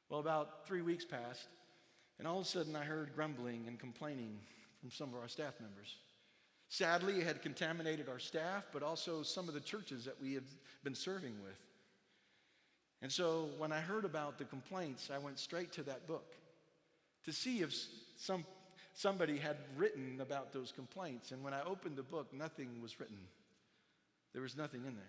Well, 0.08 0.20
about 0.20 0.66
three 0.66 0.82
weeks 0.82 1.04
passed, 1.04 1.48
and 2.18 2.28
all 2.28 2.40
of 2.40 2.46
a 2.46 2.48
sudden 2.48 2.76
I 2.76 2.84
heard 2.84 3.14
grumbling 3.14 3.64
and 3.66 3.78
complaining 3.78 4.38
from 4.80 4.90
some 4.90 5.08
of 5.14 5.20
our 5.20 5.28
staff 5.28 5.54
members. 5.60 5.96
Sadly, 6.68 7.20
it 7.20 7.26
had 7.26 7.42
contaminated 7.42 8.08
our 8.08 8.18
staff, 8.18 8.66
but 8.72 8.82
also 8.82 9.22
some 9.22 9.48
of 9.48 9.54
the 9.54 9.60
churches 9.60 10.04
that 10.04 10.20
we 10.20 10.34
had 10.34 10.44
been 10.84 10.94
serving 10.94 11.34
with. 11.42 11.58
And 13.02 13.10
so 13.10 13.48
when 13.58 13.72
I 13.72 13.80
heard 13.80 14.04
about 14.04 14.38
the 14.38 14.44
complaints, 14.44 15.10
I 15.12 15.18
went 15.18 15.38
straight 15.38 15.72
to 15.72 15.82
that 15.84 16.06
book 16.06 16.34
to 17.24 17.32
see 17.32 17.60
if 17.60 17.74
some, 18.16 18.44
somebody 18.94 19.36
had 19.36 19.56
written 19.76 20.20
about 20.20 20.52
those 20.52 20.72
complaints. 20.72 21.32
And 21.32 21.42
when 21.42 21.52
I 21.52 21.62
opened 21.62 21.96
the 21.96 22.02
book, 22.02 22.32
nothing 22.32 22.80
was 22.80 22.98
written, 23.00 23.18
there 24.32 24.42
was 24.42 24.56
nothing 24.56 24.84
in 24.86 24.94
there. 24.94 25.04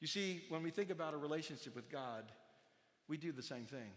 You 0.00 0.06
see, 0.06 0.42
when 0.48 0.62
we 0.62 0.70
think 0.70 0.90
about 0.90 1.14
a 1.14 1.18
relationship 1.18 1.76
with 1.76 1.90
God, 1.90 2.24
we 3.08 3.16
do 3.16 3.32
the 3.32 3.42
same 3.42 3.64
thing. 3.64 3.90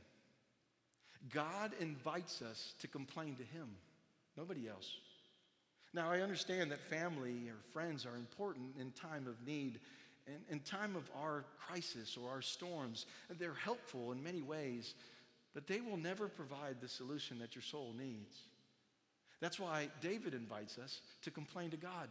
God 1.33 1.71
invites 1.79 2.41
us 2.41 2.73
to 2.79 2.87
complain 2.87 3.35
to 3.35 3.43
Him, 3.43 3.69
nobody 4.37 4.67
else. 4.67 4.97
Now, 5.93 6.11
I 6.11 6.21
understand 6.21 6.71
that 6.71 6.81
family 6.89 7.47
or 7.47 7.55
friends 7.71 8.05
are 8.05 8.15
important 8.15 8.75
in 8.79 8.91
time 8.91 9.27
of 9.27 9.35
need, 9.47 9.79
in, 10.27 10.55
in 10.55 10.59
time 10.61 10.95
of 10.95 11.09
our 11.21 11.45
crisis 11.67 12.17
or 12.21 12.31
our 12.31 12.41
storms. 12.41 13.05
They're 13.39 13.53
helpful 13.53 14.11
in 14.11 14.23
many 14.23 14.41
ways, 14.41 14.95
but 15.53 15.67
they 15.67 15.81
will 15.81 15.97
never 15.97 16.27
provide 16.27 16.81
the 16.81 16.87
solution 16.87 17.39
that 17.39 17.55
your 17.55 17.61
soul 17.61 17.93
needs. 17.97 18.35
That's 19.39 19.59
why 19.59 19.89
David 20.01 20.33
invites 20.33 20.77
us 20.77 21.01
to 21.21 21.31
complain 21.31 21.69
to 21.71 21.77
God. 21.77 22.09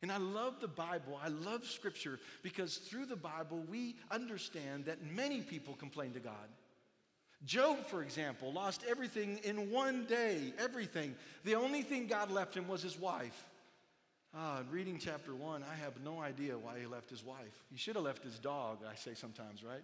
And 0.00 0.12
I 0.12 0.18
love 0.18 0.60
the 0.60 0.68
Bible. 0.68 1.18
I 1.22 1.28
love 1.28 1.66
Scripture 1.66 2.20
because 2.42 2.76
through 2.76 3.06
the 3.06 3.16
Bible, 3.16 3.64
we 3.68 3.96
understand 4.10 4.84
that 4.84 5.04
many 5.04 5.40
people 5.40 5.74
complain 5.74 6.12
to 6.12 6.20
God. 6.20 6.48
Job, 7.44 7.86
for 7.86 8.02
example, 8.02 8.52
lost 8.52 8.84
everything 8.88 9.38
in 9.44 9.70
one 9.70 10.04
day, 10.06 10.52
everything. 10.58 11.14
The 11.44 11.54
only 11.54 11.82
thing 11.82 12.06
God 12.06 12.30
left 12.30 12.56
him 12.56 12.68
was 12.68 12.82
his 12.82 12.98
wife. 12.98 13.48
Ah, 14.34 14.60
reading 14.70 14.98
chapter 15.00 15.34
one, 15.34 15.64
I 15.64 15.74
have 15.82 15.94
no 16.04 16.20
idea 16.20 16.58
why 16.58 16.78
he 16.78 16.86
left 16.86 17.08
his 17.10 17.24
wife. 17.24 17.64
He 17.70 17.78
should 17.78 17.96
have 17.96 18.04
left 18.04 18.22
his 18.22 18.38
dog, 18.38 18.78
I 18.88 18.94
say 18.94 19.14
sometimes, 19.14 19.64
right? 19.64 19.82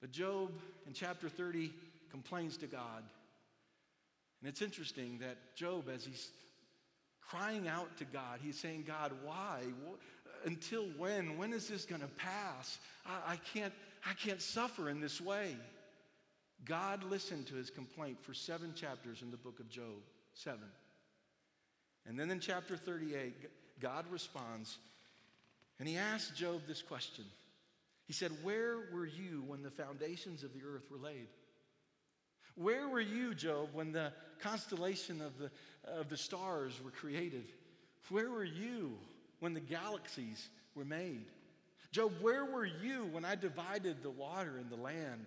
But 0.00 0.12
Job 0.12 0.50
in 0.86 0.92
chapter 0.92 1.28
30 1.28 1.72
complains 2.10 2.56
to 2.58 2.66
God. 2.66 3.02
And 4.40 4.48
it's 4.48 4.62
interesting 4.62 5.18
that 5.18 5.36
Job, 5.56 5.88
as 5.92 6.04
he's 6.04 6.30
crying 7.32 7.68
out 7.68 7.96
to 7.98 8.04
God, 8.04 8.40
he's 8.42 8.58
saying, 8.58 8.84
God, 8.86 9.12
why? 9.24 9.60
Until 10.44 10.84
when? 10.98 11.38
When 11.38 11.52
is 11.52 11.68
this 11.68 11.84
going 11.84 12.00
to 12.00 12.08
pass? 12.08 12.78
I, 13.06 13.32
I 13.32 13.36
can't 13.54 13.72
I 14.04 14.14
can't 14.14 14.42
suffer 14.42 14.88
in 14.88 15.00
this 15.00 15.20
way. 15.20 15.56
God 16.64 17.04
listened 17.04 17.46
to 17.48 17.54
his 17.54 17.70
complaint 17.70 18.18
for 18.22 18.34
seven 18.34 18.74
chapters 18.74 19.22
in 19.22 19.30
the 19.30 19.36
book 19.36 19.60
of 19.60 19.68
Job. 19.68 20.02
Seven. 20.34 20.68
And 22.06 22.18
then 22.18 22.30
in 22.30 22.40
chapter 22.40 22.76
38, 22.76 23.34
God 23.80 24.04
responds 24.10 24.78
and 25.78 25.88
he 25.88 25.96
asks 25.96 26.36
Job 26.36 26.62
this 26.66 26.82
question. 26.82 27.24
He 28.06 28.12
said, 28.12 28.32
Where 28.42 28.76
were 28.92 29.06
you 29.06 29.44
when 29.46 29.62
the 29.62 29.70
foundations 29.70 30.42
of 30.42 30.52
the 30.52 30.60
earth 30.66 30.90
were 30.90 30.98
laid? 30.98 31.28
Where 32.56 32.88
were 32.88 33.00
you, 33.00 33.34
Job, 33.34 33.70
when 33.72 33.92
the 33.92 34.12
constellation 34.40 35.20
of 35.20 35.32
the, 35.38 35.50
of 35.90 36.08
the 36.08 36.16
stars 36.16 36.80
were 36.84 36.90
created? 36.90 37.44
Where 38.08 38.30
were 38.30 38.44
you 38.44 38.92
when 39.40 39.54
the 39.54 39.60
galaxies 39.60 40.48
were 40.74 40.84
made? 40.84 41.26
Job, 41.92 42.12
where 42.20 42.44
were 42.44 42.66
you 42.66 43.08
when 43.12 43.24
I 43.24 43.34
divided 43.34 44.02
the 44.02 44.10
water 44.10 44.56
and 44.58 44.70
the 44.70 44.76
land? 44.76 45.26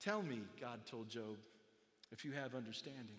Tell 0.00 0.22
me, 0.22 0.40
God 0.60 0.80
told 0.86 1.08
Job, 1.08 1.38
if 2.12 2.24
you 2.24 2.32
have 2.32 2.54
understanding. 2.54 3.16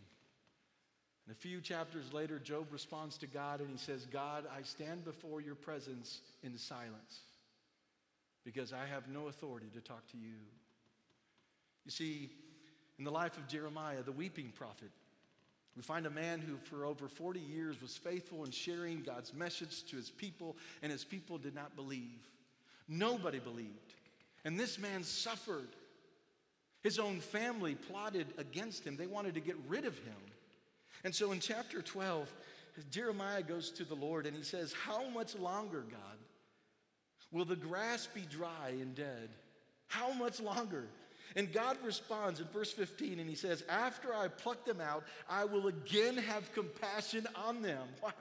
And 1.26 1.36
a 1.36 1.40
few 1.40 1.60
chapters 1.60 2.14
later, 2.14 2.38
Job 2.38 2.68
responds 2.72 3.18
to 3.20 3.28
God 3.28 3.60
and 3.60 3.70
he 3.70 3.78
says, 3.78 4.06
God, 4.06 4.46
I 4.56 4.62
stand 4.62 5.04
before 5.04 5.42
your 5.42 5.56
presence 5.56 6.22
in 6.44 6.58
silence 6.58 7.22
because 8.44 8.74
I 8.74 8.86
have 8.86 9.08
no 9.10 9.28
authority 9.28 9.68
to 9.74 9.82
talk 9.82 10.06
to 10.12 10.18
you. 10.18 10.36
You 11.84 11.92
see, 11.92 12.30
in 12.98 13.06
the 13.06 13.12
life 13.12 13.38
of 13.38 13.48
Jeremiah, 13.48 14.02
the 14.02 14.12
weeping 14.12 14.52
prophet, 14.56 14.92
we 15.76 15.82
find 15.82 16.06
a 16.06 16.12
man 16.12 16.40
who, 16.40 16.56
for 16.64 16.86
over 16.86 17.10
40 17.10 17.40
years, 17.40 17.82
was 17.82 17.98
faithful 17.98 18.46
in 18.46 18.52
sharing 18.52 19.04
God's 19.04 19.34
message 19.34 19.84
to 19.86 19.98
his 19.98 20.10
people, 20.10 20.56
and 20.82 20.92
his 20.92 21.04
people 21.04 21.38
did 21.38 21.54
not 21.54 21.76
believe. 21.76 22.30
Nobody 22.88 23.40
believed. 23.40 23.94
And 24.46 24.58
this 24.58 24.80
man 24.80 25.04
suffered. 25.04 25.68
His 26.82 27.00
own 27.00 27.20
family 27.20 27.76
plotted 27.76 28.28
against 28.38 28.86
him, 28.86 28.96
they 28.96 29.08
wanted 29.08 29.34
to 29.34 29.40
get 29.42 29.58
rid 29.68 29.86
of 29.86 29.98
him. 29.98 30.16
And 31.04 31.14
so 31.14 31.32
in 31.32 31.40
chapter 31.40 31.82
12, 31.82 32.32
Jeremiah 32.92 33.42
goes 33.42 33.72
to 33.72 33.84
the 33.86 33.96
Lord 33.96 34.26
and 34.26 34.36
he 34.36 34.44
says, 34.44 34.74
How 34.74 35.10
much 35.10 35.36
longer, 35.36 35.84
God, 35.90 36.18
will 37.32 37.46
the 37.46 37.56
grass 37.56 38.08
be 38.14 38.22
dry 38.22 38.70
and 38.70 38.96
dead? 38.96 39.30
How 39.88 40.14
much 40.14 40.40
longer? 40.40 40.88
And 41.36 41.52
God 41.52 41.78
responds 41.84 42.40
in 42.40 42.48
verse 42.48 42.72
15 42.72 43.20
and 43.20 43.30
he 43.30 43.36
says, 43.36 43.64
After 43.68 44.14
I 44.14 44.30
pluck 44.30 44.64
them 44.66 44.80
out, 44.80 45.04
I 45.30 45.46
will 45.46 45.68
again 45.68 46.18
have 46.18 46.54
compassion 46.54 47.28
on 47.36 47.62
them. 47.62 47.88
Wow. 48.04 48.12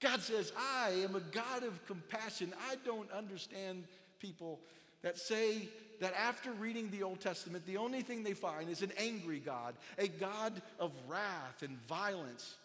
God 0.00 0.20
says, 0.20 0.52
I 0.56 0.90
am 1.02 1.16
a 1.16 1.20
God 1.20 1.64
of 1.64 1.84
compassion. 1.86 2.54
I 2.70 2.76
don't 2.84 3.10
understand 3.10 3.82
people 4.20 4.60
that 5.02 5.18
say 5.18 5.68
that 6.00 6.14
after 6.14 6.52
reading 6.52 6.90
the 6.90 7.02
Old 7.02 7.20
Testament, 7.20 7.66
the 7.66 7.78
only 7.78 8.02
thing 8.02 8.22
they 8.22 8.34
find 8.34 8.70
is 8.70 8.82
an 8.82 8.92
angry 8.96 9.40
God, 9.40 9.74
a 9.98 10.06
God 10.06 10.62
of 10.78 10.92
wrath 11.08 11.62
and 11.62 11.76
violence. 11.88 12.56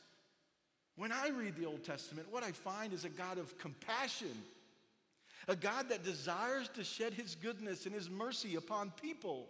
When 0.95 1.11
I 1.11 1.29
read 1.29 1.55
the 1.55 1.65
Old 1.65 1.83
Testament, 1.83 2.27
what 2.29 2.43
I 2.43 2.51
find 2.51 2.93
is 2.93 3.03
a 3.03 3.09
God 3.09 3.39
of 3.39 3.57
compassion, 3.57 4.35
a 5.47 5.55
God 5.55 5.89
that 5.89 6.03
desires 6.03 6.69
to 6.75 6.83
shed 6.83 7.13
his 7.13 7.35
goodness 7.35 7.85
and 7.85 7.93
his 7.93 8.09
mercy 8.09 8.55
upon 8.55 8.91
people. 8.91 9.47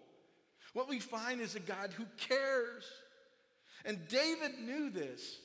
What 0.73 0.89
we 0.89 0.99
find 0.99 1.39
is 1.39 1.55
a 1.55 1.59
God 1.59 1.91
who 1.95 2.05
cares. 2.17 2.85
And 3.85 4.07
David 4.07 4.59
knew 4.59 4.89
this. 4.89 5.39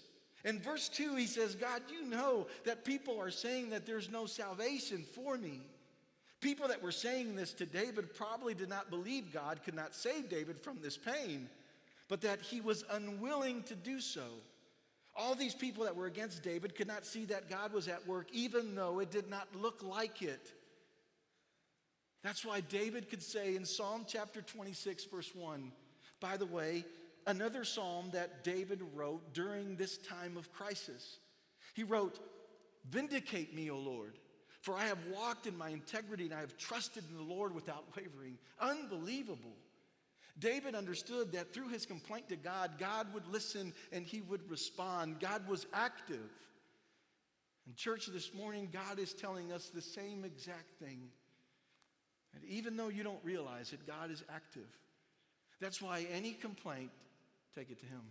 In 0.44 0.60
verse 0.60 0.88
2, 0.88 1.16
he 1.16 1.26
says, 1.26 1.54
God, 1.54 1.82
you 1.90 2.06
know 2.08 2.46
that 2.64 2.84
people 2.84 3.20
are 3.20 3.30
saying 3.30 3.70
that 3.70 3.84
there's 3.84 4.10
no 4.10 4.26
salvation 4.26 5.04
for 5.14 5.36
me. 5.36 5.60
People 6.40 6.68
that 6.68 6.82
were 6.82 6.92
saying 6.92 7.34
this 7.34 7.52
to 7.54 7.66
David 7.66 8.14
probably 8.14 8.54
did 8.54 8.68
not 8.68 8.90
believe 8.90 9.32
God 9.32 9.60
could 9.64 9.74
not 9.74 9.94
save 9.94 10.28
David 10.28 10.60
from 10.60 10.78
this 10.80 10.96
pain, 10.96 11.48
but 12.08 12.20
that 12.20 12.40
he 12.40 12.60
was 12.60 12.84
unwilling 12.92 13.64
to 13.64 13.74
do 13.74 14.00
so. 14.00 14.22
All 15.18 15.34
these 15.34 15.54
people 15.54 15.84
that 15.84 15.96
were 15.96 16.06
against 16.06 16.44
David 16.44 16.76
could 16.76 16.86
not 16.86 17.04
see 17.04 17.24
that 17.24 17.50
God 17.50 17.72
was 17.72 17.88
at 17.88 18.06
work, 18.06 18.28
even 18.32 18.76
though 18.76 19.00
it 19.00 19.10
did 19.10 19.28
not 19.28 19.48
look 19.54 19.82
like 19.82 20.22
it. 20.22 20.52
That's 22.22 22.44
why 22.44 22.60
David 22.60 23.10
could 23.10 23.22
say 23.22 23.56
in 23.56 23.64
Psalm 23.64 24.04
chapter 24.06 24.40
26, 24.40 25.06
verse 25.06 25.34
1, 25.34 25.72
by 26.20 26.36
the 26.36 26.46
way, 26.46 26.84
another 27.26 27.64
psalm 27.64 28.10
that 28.12 28.44
David 28.44 28.80
wrote 28.94 29.34
during 29.34 29.74
this 29.74 29.98
time 29.98 30.36
of 30.36 30.52
crisis. 30.52 31.18
He 31.74 31.82
wrote, 31.82 32.20
Vindicate 32.88 33.54
me, 33.54 33.70
O 33.70 33.76
Lord, 33.76 34.18
for 34.62 34.74
I 34.74 34.84
have 34.84 34.98
walked 35.12 35.46
in 35.46 35.58
my 35.58 35.70
integrity 35.70 36.26
and 36.26 36.34
I 36.34 36.40
have 36.40 36.56
trusted 36.56 37.04
in 37.10 37.16
the 37.16 37.34
Lord 37.34 37.54
without 37.54 37.84
wavering. 37.96 38.38
Unbelievable. 38.60 39.56
David 40.38 40.74
understood 40.74 41.32
that 41.32 41.52
through 41.52 41.68
his 41.68 41.86
complaint 41.86 42.28
to 42.28 42.36
God, 42.36 42.72
God 42.78 43.12
would 43.12 43.26
listen 43.26 43.72
and 43.92 44.06
he 44.06 44.20
would 44.20 44.48
respond. 44.50 45.20
God 45.20 45.48
was 45.48 45.66
active. 45.72 46.30
And, 47.66 47.76
church, 47.76 48.06
this 48.06 48.32
morning, 48.32 48.68
God 48.72 48.98
is 48.98 49.12
telling 49.12 49.52
us 49.52 49.68
the 49.68 49.82
same 49.82 50.24
exact 50.24 50.72
thing. 50.80 51.08
And 52.34 52.44
even 52.44 52.76
though 52.76 52.88
you 52.88 53.02
don't 53.02 53.22
realize 53.24 53.72
it, 53.72 53.86
God 53.86 54.10
is 54.10 54.22
active. 54.32 54.68
That's 55.60 55.82
why 55.82 56.06
any 56.12 56.32
complaint, 56.32 56.90
take 57.54 57.70
it 57.70 57.80
to 57.80 57.86
Him. 57.86 58.02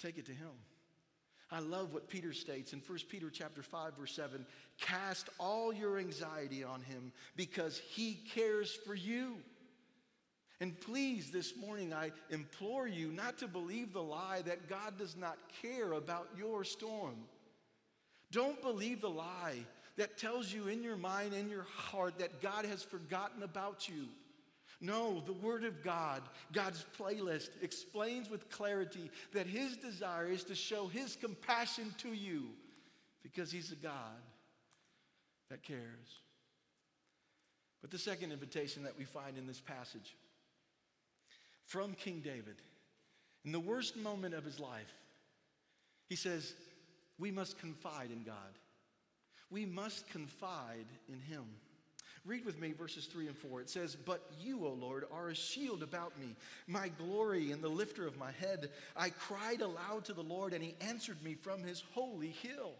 Take 0.00 0.18
it 0.18 0.26
to 0.26 0.32
Him. 0.32 0.50
I 1.50 1.60
love 1.60 1.94
what 1.94 2.08
Peter 2.08 2.32
states 2.32 2.72
in 2.72 2.80
1 2.80 2.98
Peter 3.08 3.30
chapter 3.30 3.62
5 3.62 3.96
verse 3.96 4.14
7, 4.14 4.44
cast 4.80 5.28
all 5.38 5.72
your 5.72 5.98
anxiety 5.98 6.64
on 6.64 6.82
him 6.82 7.12
because 7.36 7.78
he 7.78 8.14
cares 8.34 8.76
for 8.84 8.94
you. 8.94 9.36
And 10.60 10.78
please 10.80 11.30
this 11.30 11.54
morning 11.56 11.92
I 11.92 12.12
implore 12.30 12.88
you 12.88 13.12
not 13.12 13.38
to 13.38 13.48
believe 13.48 13.92
the 13.92 14.02
lie 14.02 14.42
that 14.46 14.68
God 14.68 14.96
does 14.96 15.16
not 15.16 15.36
care 15.60 15.92
about 15.92 16.28
your 16.36 16.64
storm. 16.64 17.16
Don't 18.32 18.60
believe 18.62 19.00
the 19.00 19.10
lie 19.10 19.58
that 19.96 20.18
tells 20.18 20.52
you 20.52 20.68
in 20.68 20.82
your 20.82 20.96
mind 20.96 21.34
and 21.34 21.50
your 21.50 21.66
heart 21.74 22.18
that 22.18 22.40
God 22.40 22.64
has 22.64 22.82
forgotten 22.82 23.42
about 23.42 23.88
you. 23.88 24.08
No, 24.80 25.22
the 25.24 25.32
Word 25.32 25.64
of 25.64 25.82
God, 25.82 26.22
God's 26.52 26.84
playlist, 26.98 27.48
explains 27.62 28.28
with 28.28 28.50
clarity 28.50 29.10
that 29.32 29.46
His 29.46 29.76
desire 29.76 30.26
is 30.26 30.44
to 30.44 30.54
show 30.54 30.86
His 30.86 31.16
compassion 31.16 31.94
to 31.98 32.12
you 32.12 32.44
because 33.22 33.50
He's 33.50 33.72
a 33.72 33.76
God 33.76 33.92
that 35.50 35.62
cares. 35.62 36.22
But 37.80 37.90
the 37.90 37.98
second 37.98 38.32
invitation 38.32 38.82
that 38.82 38.98
we 38.98 39.04
find 39.04 39.38
in 39.38 39.46
this 39.46 39.60
passage 39.60 40.14
from 41.66 41.94
King 41.94 42.20
David, 42.24 42.56
in 43.44 43.52
the 43.52 43.60
worst 43.60 43.96
moment 43.96 44.34
of 44.34 44.44
his 44.44 44.58
life, 44.58 44.92
he 46.08 46.16
says, 46.16 46.54
We 47.18 47.30
must 47.30 47.58
confide 47.58 48.10
in 48.10 48.22
God. 48.22 48.58
We 49.50 49.66
must 49.66 50.08
confide 50.08 50.86
in 51.08 51.20
Him. 51.20 51.44
Read 52.24 52.44
with 52.44 52.60
me 52.60 52.72
verses 52.72 53.06
3 53.06 53.28
and 53.28 53.36
4. 53.36 53.60
It 53.60 53.70
says, 53.70 53.94
But 53.94 54.28
you, 54.40 54.66
O 54.66 54.70
Lord, 54.70 55.04
are 55.12 55.28
a 55.28 55.34
shield 55.34 55.82
about 55.84 56.18
me, 56.18 56.34
my 56.66 56.88
glory 56.88 57.52
and 57.52 57.62
the 57.62 57.68
lifter 57.68 58.06
of 58.06 58.18
my 58.18 58.32
head. 58.32 58.70
I 58.96 59.10
cried 59.10 59.60
aloud 59.60 60.06
to 60.06 60.12
the 60.12 60.22
Lord, 60.22 60.52
and 60.52 60.62
he 60.62 60.74
answered 60.80 61.22
me 61.22 61.34
from 61.34 61.62
his 61.62 61.84
holy 61.94 62.30
hill. 62.30 62.72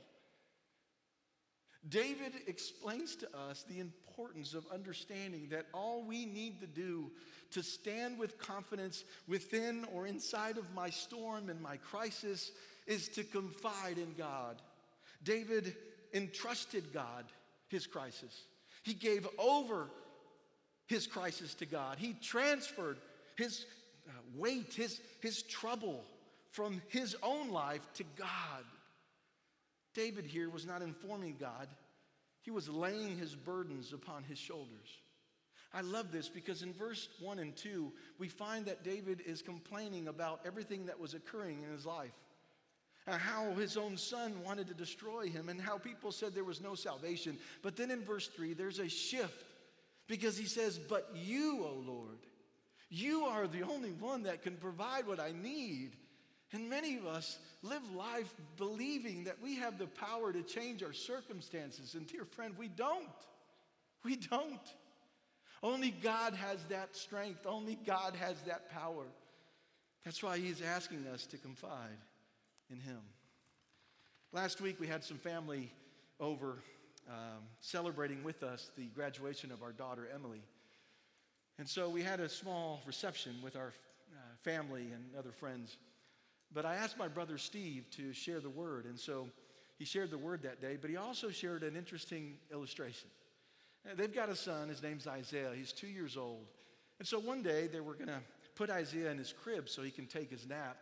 David 1.88 2.32
explains 2.46 3.16
to 3.16 3.28
us 3.36 3.64
the 3.68 3.80
importance 3.80 4.54
of 4.54 4.66
understanding 4.72 5.48
that 5.50 5.66
all 5.72 6.02
we 6.02 6.26
need 6.26 6.60
to 6.60 6.66
do 6.66 7.10
to 7.52 7.62
stand 7.62 8.18
with 8.18 8.38
confidence 8.38 9.04
within 9.28 9.86
or 9.92 10.06
inside 10.06 10.58
of 10.58 10.74
my 10.74 10.90
storm 10.90 11.48
and 11.48 11.60
my 11.60 11.76
crisis 11.76 12.50
is 12.86 13.08
to 13.10 13.24
confide 13.24 13.98
in 13.98 14.14
God. 14.16 14.60
David 15.22 15.76
entrusted 16.12 16.92
God 16.92 17.24
his 17.68 17.86
crisis. 17.86 18.46
He 18.82 18.94
gave 18.94 19.28
over 19.38 19.88
his 20.86 21.06
crisis 21.06 21.54
to 21.54 21.66
God. 21.66 21.98
He 21.98 22.14
transferred 22.22 22.98
his 23.36 23.66
uh, 24.08 24.12
weight, 24.34 24.74
his, 24.74 25.00
his 25.20 25.42
trouble 25.42 26.04
from 26.52 26.80
his 26.88 27.16
own 27.22 27.50
life 27.50 27.86
to 27.94 28.04
God. 28.16 28.64
David 29.96 30.26
here 30.26 30.48
was 30.48 30.66
not 30.66 30.82
informing 30.82 31.36
God, 31.40 31.68
he 32.42 32.52
was 32.52 32.68
laying 32.68 33.18
his 33.18 33.34
burdens 33.34 33.92
upon 33.92 34.22
his 34.22 34.38
shoulders. 34.38 35.00
I 35.74 35.80
love 35.80 36.12
this 36.12 36.28
because 36.28 36.62
in 36.62 36.72
verse 36.72 37.08
1 37.20 37.40
and 37.40 37.56
2, 37.56 37.92
we 38.18 38.28
find 38.28 38.66
that 38.66 38.84
David 38.84 39.20
is 39.26 39.42
complaining 39.42 40.06
about 40.06 40.40
everything 40.46 40.86
that 40.86 41.00
was 41.00 41.12
occurring 41.12 41.64
in 41.64 41.72
his 41.72 41.84
life 41.84 42.14
how 43.06 43.54
his 43.54 43.76
own 43.76 43.96
son 43.96 44.34
wanted 44.44 44.66
to 44.66 44.74
destroy 44.74 45.28
him, 45.28 45.48
and 45.48 45.60
how 45.60 45.78
people 45.78 46.10
said 46.10 46.34
there 46.34 46.44
was 46.44 46.60
no 46.60 46.74
salvation. 46.74 47.38
But 47.62 47.76
then 47.76 47.90
in 47.90 48.02
verse 48.02 48.26
3, 48.26 48.54
there's 48.54 48.80
a 48.80 48.88
shift 48.88 49.44
because 50.08 50.36
he 50.36 50.46
says, 50.46 50.78
But 50.78 51.08
you, 51.14 51.64
O 51.64 51.82
Lord, 51.86 52.18
you 52.90 53.24
are 53.24 53.46
the 53.46 53.62
only 53.62 53.92
one 53.92 54.24
that 54.24 54.42
can 54.42 54.56
provide 54.56 55.06
what 55.06 55.20
I 55.20 55.32
need. 55.32 55.92
And 56.52 56.70
many 56.70 56.96
of 56.96 57.06
us 57.06 57.38
live 57.62 57.82
life 57.94 58.32
believing 58.56 59.24
that 59.24 59.42
we 59.42 59.56
have 59.56 59.78
the 59.78 59.86
power 59.86 60.32
to 60.32 60.42
change 60.42 60.82
our 60.82 60.92
circumstances. 60.92 61.94
And 61.94 62.06
dear 62.06 62.24
friend, 62.24 62.54
we 62.56 62.68
don't. 62.68 63.08
We 64.04 64.16
don't. 64.16 64.60
Only 65.62 65.90
God 65.90 66.34
has 66.34 66.62
that 66.66 66.94
strength, 66.94 67.46
only 67.46 67.76
God 67.86 68.14
has 68.16 68.36
that 68.46 68.70
power. 68.70 69.04
That's 70.04 70.22
why 70.22 70.38
He's 70.38 70.62
asking 70.62 71.06
us 71.12 71.26
to 71.26 71.38
confide 71.38 71.98
in 72.70 72.78
Him. 72.78 73.00
Last 74.32 74.60
week, 74.60 74.78
we 74.78 74.86
had 74.86 75.02
some 75.02 75.18
family 75.18 75.72
over 76.20 76.58
um, 77.08 77.42
celebrating 77.60 78.22
with 78.22 78.42
us 78.42 78.70
the 78.76 78.86
graduation 78.86 79.50
of 79.50 79.62
our 79.62 79.72
daughter, 79.72 80.08
Emily. 80.14 80.42
And 81.58 81.68
so 81.68 81.88
we 81.88 82.02
had 82.02 82.20
a 82.20 82.28
small 82.28 82.82
reception 82.86 83.32
with 83.42 83.56
our 83.56 83.72
uh, 84.12 84.18
family 84.42 84.88
and 84.92 85.04
other 85.18 85.32
friends. 85.32 85.78
But 86.52 86.64
I 86.64 86.76
asked 86.76 86.98
my 86.98 87.08
brother 87.08 87.38
Steve 87.38 87.86
to 87.96 88.12
share 88.12 88.40
the 88.40 88.50
word. 88.50 88.86
And 88.86 88.98
so 88.98 89.28
he 89.78 89.84
shared 89.84 90.10
the 90.10 90.18
word 90.18 90.42
that 90.42 90.60
day, 90.60 90.76
but 90.80 90.90
he 90.90 90.96
also 90.96 91.30
shared 91.30 91.62
an 91.62 91.76
interesting 91.76 92.38
illustration. 92.52 93.08
Uh, 93.84 93.94
they've 93.94 94.14
got 94.14 94.28
a 94.28 94.36
son, 94.36 94.68
his 94.68 94.82
name's 94.82 95.06
Isaiah. 95.06 95.50
He's 95.54 95.72
two 95.72 95.86
years 95.86 96.16
old. 96.16 96.46
And 96.98 97.06
so 97.06 97.18
one 97.18 97.42
day 97.42 97.66
they 97.66 97.80
were 97.80 97.94
going 97.94 98.08
to 98.08 98.20
put 98.54 98.70
Isaiah 98.70 99.10
in 99.10 99.18
his 99.18 99.32
crib 99.32 99.68
so 99.68 99.82
he 99.82 99.90
can 99.90 100.06
take 100.06 100.30
his 100.30 100.46
nap. 100.48 100.78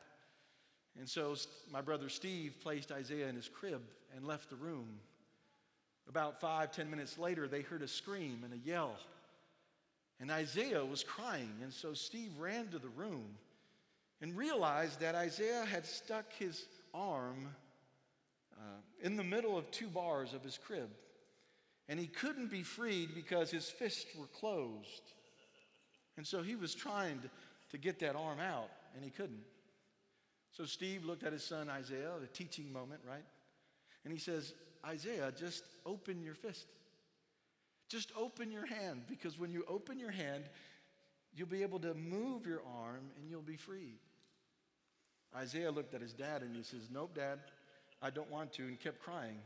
And 0.97 1.09
so 1.09 1.35
my 1.73 1.81
brother 1.81 2.09
Steve 2.09 2.55
placed 2.63 2.93
Isaiah 2.93 3.29
in 3.29 3.35
his 3.35 3.49
crib 3.49 3.83
and 4.15 4.25
left 4.25 4.49
the 4.49 4.57
room. 4.57 5.01
About 6.09 6.41
five, 6.41 6.71
ten 6.71 6.89
minutes 6.89 7.19
later, 7.19 7.49
they 7.49 7.63
heard 7.63 7.83
a 7.83 7.89
scream 7.89 8.43
and 8.45 8.53
a 8.53 8.59
yell. 8.59 8.97
And 10.21 10.31
Isaiah 10.31 10.85
was 10.85 11.03
crying. 11.03 11.51
And 11.63 11.73
so 11.73 11.95
Steve 11.95 12.31
ran 12.39 12.69
to 12.69 12.79
the 12.79 12.91
room 12.91 13.35
and 14.25 14.35
realized 14.35 15.01
that 15.01 15.15
Isaiah 15.15 15.67
had 15.67 15.85
stuck 15.85 16.33
his 16.39 16.65
arm 16.95 17.47
uh, 18.57 18.81
in 19.03 19.17
the 19.17 19.23
middle 19.23 19.59
of 19.59 19.71
two 19.71 19.87
bars 19.87 20.33
of 20.33 20.43
his 20.43 20.57
crib. 20.57 20.89
And 21.91 22.01
he 22.01 22.07
couldn't 22.07 22.51
be 22.51 22.63
freed 22.63 23.15
because 23.15 23.51
his 23.51 23.69
fists 23.69 24.17
were 24.19 24.29
closed. 24.29 25.13
And 26.17 26.27
so 26.27 26.41
he 26.41 26.57
was 26.57 26.75
trying 26.75 27.21
to, 27.21 27.29
to 27.73 27.77
get 27.77 27.99
that 27.99 28.17
arm 28.17 28.41
out, 28.41 28.71
and 28.95 29.05
he 29.05 29.11
couldn't. 29.11 29.45
So 30.53 30.65
Steve 30.65 31.05
looked 31.05 31.23
at 31.23 31.35
his 31.35 31.45
son 31.45 31.69
Isaiah, 31.69 32.13
the 32.19 32.27
teaching 32.27 32.73
moment, 32.73 33.03
right? 33.07 33.27
And 34.05 34.13
he 34.13 34.19
says, 34.19 34.55
Isaiah, 34.87 35.35
just 35.39 35.65
open 35.85 36.23
your 36.23 36.35
fist. 36.35 36.65
Just 37.91 38.11
open 38.17 38.51
your 38.51 38.65
hand, 38.65 39.03
because 39.07 39.39
when 39.39 39.53
you 39.53 39.67
open 39.69 39.99
your 39.99 40.13
hand, 40.13 40.45
you'll 41.37 41.47
be 41.47 41.61
able 41.61 41.81
to 41.81 41.93
move 41.93 42.47
your 42.47 42.63
arm 42.83 43.11
and 43.21 43.29
you'll 43.29 43.43
be 43.43 43.59
freed. 43.59 43.99
Isaiah 45.37 45.71
looked 45.71 45.95
at 45.95 46.01
his 46.01 46.13
dad 46.13 46.43
and 46.43 46.55
he 46.55 46.63
says, 46.63 46.89
Nope, 46.93 47.15
dad, 47.15 47.39
I 48.01 48.11
don't 48.11 48.31
want 48.31 48.53
to, 48.55 48.63
and 48.63 48.79
kept 48.79 49.01
crying. 49.01 49.39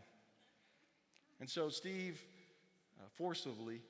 And 1.41 1.49
so 1.49 1.69
Steve 1.69 2.21
uh, 2.99 3.05
forcibly 3.15 3.81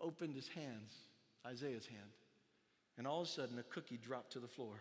opened 0.00 0.34
his 0.34 0.48
hands, 0.48 0.92
Isaiah's 1.46 1.86
hand, 1.86 2.10
and 2.98 3.06
all 3.06 3.22
of 3.22 3.28
a 3.28 3.30
sudden 3.30 3.58
a 3.58 3.62
cookie 3.62 3.98
dropped 4.04 4.32
to 4.32 4.38
the 4.38 4.48
floor. 4.48 4.74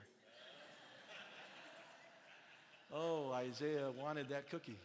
Oh, 2.91 3.32
Isaiah 3.32 3.91
wanted 3.91 4.30
that 4.30 4.50
cookie. 4.50 4.80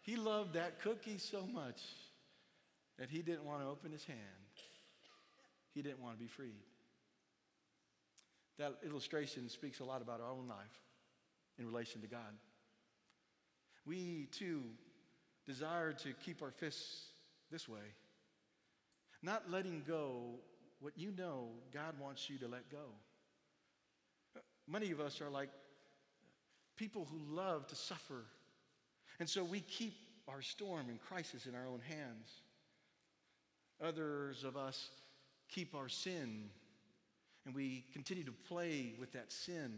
He 0.00 0.16
loved 0.16 0.54
that 0.54 0.80
cookie 0.80 1.18
so 1.18 1.46
much 1.52 1.82
that 2.98 3.10
he 3.10 3.20
didn't 3.20 3.44
want 3.44 3.60
to 3.60 3.68
open 3.68 3.92
his 3.92 4.04
hand. 4.06 4.18
He 5.74 5.82
didn't 5.82 6.00
want 6.00 6.16
to 6.16 6.18
be 6.18 6.28
freed. 6.28 6.62
That 8.58 8.78
illustration 8.84 9.48
speaks 9.48 9.80
a 9.80 9.84
lot 9.84 10.02
about 10.02 10.20
our 10.20 10.30
own 10.30 10.48
life 10.48 10.82
in 11.58 11.66
relation 11.66 12.00
to 12.00 12.06
God. 12.06 12.34
We 13.86 14.28
too 14.32 14.62
desire 15.46 15.92
to 15.92 16.12
keep 16.24 16.42
our 16.42 16.50
fists 16.50 17.06
this 17.50 17.68
way, 17.68 17.94
not 19.22 19.50
letting 19.50 19.82
go 19.86 20.40
what 20.80 20.92
you 20.96 21.12
know 21.16 21.48
God 21.72 21.94
wants 22.00 22.28
you 22.28 22.38
to 22.38 22.48
let 22.48 22.70
go. 22.70 22.94
Many 24.66 24.90
of 24.90 25.00
us 25.00 25.20
are 25.20 25.30
like 25.30 25.48
people 26.76 27.06
who 27.10 27.34
love 27.34 27.66
to 27.68 27.76
suffer. 27.76 28.24
And 29.18 29.28
so 29.28 29.42
we 29.42 29.60
keep 29.60 29.94
our 30.28 30.42
storm 30.42 30.88
and 30.88 31.00
crisis 31.00 31.46
in 31.46 31.54
our 31.54 31.66
own 31.66 31.80
hands. 31.80 32.28
Others 33.82 34.44
of 34.44 34.56
us 34.56 34.90
keep 35.48 35.74
our 35.74 35.88
sin 35.88 36.50
and 37.48 37.56
we 37.56 37.82
continue 37.94 38.24
to 38.24 38.34
play 38.46 38.92
with 39.00 39.12
that 39.12 39.32
sin 39.32 39.72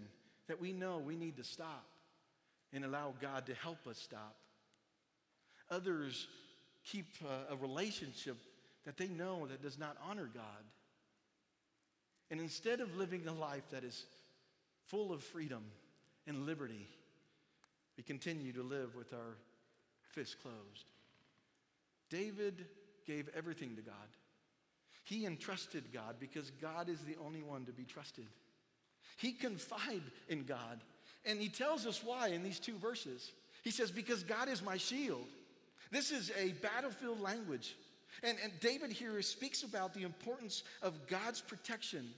that 0.49 0.61
we 0.61 0.73
know 0.73 0.99
we 0.99 1.15
need 1.15 1.37
to 1.37 1.45
stop 1.45 1.87
and 2.73 2.85
allow 2.85 3.15
God 3.23 3.47
to 3.47 3.55
help 3.55 3.87
us 3.87 3.97
stop. 3.97 4.35
Others 5.71 6.27
keep 6.85 7.07
a, 7.25 7.55
a 7.55 7.57
relationship 7.57 8.37
that 8.85 8.97
they 8.97 9.07
know 9.07 9.47
that 9.47 9.63
does 9.63 9.79
not 9.79 9.97
honor 10.11 10.29
God. 10.35 10.65
And 12.33 12.41
instead 12.41 12.81
of 12.81 12.97
living 12.97 13.29
a 13.29 13.33
life 13.33 13.71
that 13.71 13.85
is 13.85 14.05
full 14.89 15.13
of 15.13 15.23
freedom 15.23 15.63
and 16.27 16.47
liberty, 16.47 16.89
we 17.97 18.03
continue 18.03 18.53
to 18.53 18.65
live 18.65 18.97
with 18.97 19.13
our 19.13 19.37
fists 20.11 20.35
closed. 20.35 20.87
David 22.09 22.67
gave 23.07 23.29
everything 23.37 23.77
to 23.77 23.83
God. 23.83 23.95
He 25.11 25.27
entrusted 25.27 25.93
God 25.93 26.15
because 26.21 26.53
God 26.63 26.89
is 26.89 27.01
the 27.01 27.17
only 27.27 27.43
one 27.43 27.65
to 27.65 27.73
be 27.73 27.83
trusted. 27.83 28.27
He 29.17 29.33
confided 29.33 30.05
in 30.29 30.45
God. 30.45 30.79
And 31.27 31.41
he 31.41 31.49
tells 31.49 31.85
us 31.85 32.01
why 32.05 32.29
in 32.29 32.45
these 32.45 32.61
two 32.61 32.79
verses. 32.79 33.33
He 33.65 33.73
says, 33.73 33.91
Because 33.91 34.23
God 34.23 34.49
is 34.49 34.63
my 34.63 34.77
shield. 34.77 35.27
This 35.91 36.13
is 36.13 36.31
a 36.39 36.53
battlefield 36.63 37.21
language. 37.21 37.75
And, 38.23 38.39
and 38.41 38.53
David 38.61 38.93
here 38.93 39.21
speaks 39.21 39.65
about 39.65 39.95
the 39.95 40.05
importance 40.05 40.63
of 40.81 41.09
God's 41.09 41.41
protection. 41.41 42.09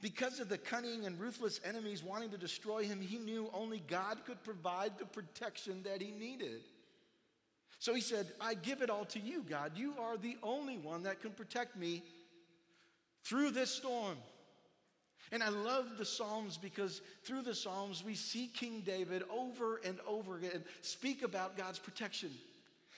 Because 0.00 0.38
of 0.38 0.48
the 0.48 0.58
cunning 0.58 1.06
and 1.06 1.18
ruthless 1.18 1.58
enemies 1.64 2.04
wanting 2.04 2.30
to 2.30 2.38
destroy 2.38 2.84
him, 2.84 3.00
he 3.00 3.18
knew 3.18 3.50
only 3.52 3.82
God 3.88 4.18
could 4.26 4.44
provide 4.44 4.92
the 4.96 5.06
protection 5.06 5.82
that 5.82 6.00
he 6.00 6.12
needed. 6.12 6.60
So 7.82 7.94
he 7.94 8.00
said, 8.00 8.28
I 8.40 8.54
give 8.54 8.80
it 8.80 8.90
all 8.90 9.06
to 9.06 9.18
you, 9.18 9.42
God. 9.42 9.72
You 9.74 9.94
are 10.00 10.16
the 10.16 10.36
only 10.44 10.78
one 10.78 11.02
that 11.02 11.20
can 11.20 11.32
protect 11.32 11.76
me 11.76 12.04
through 13.24 13.50
this 13.50 13.72
storm. 13.72 14.16
And 15.32 15.42
I 15.42 15.48
love 15.48 15.98
the 15.98 16.04
Psalms 16.04 16.56
because 16.56 17.02
through 17.24 17.42
the 17.42 17.56
Psalms 17.56 18.04
we 18.04 18.14
see 18.14 18.46
King 18.46 18.84
David 18.86 19.24
over 19.28 19.80
and 19.84 19.98
over 20.06 20.36
again 20.36 20.62
speak 20.80 21.24
about 21.24 21.56
God's 21.56 21.80
protection. 21.80 22.30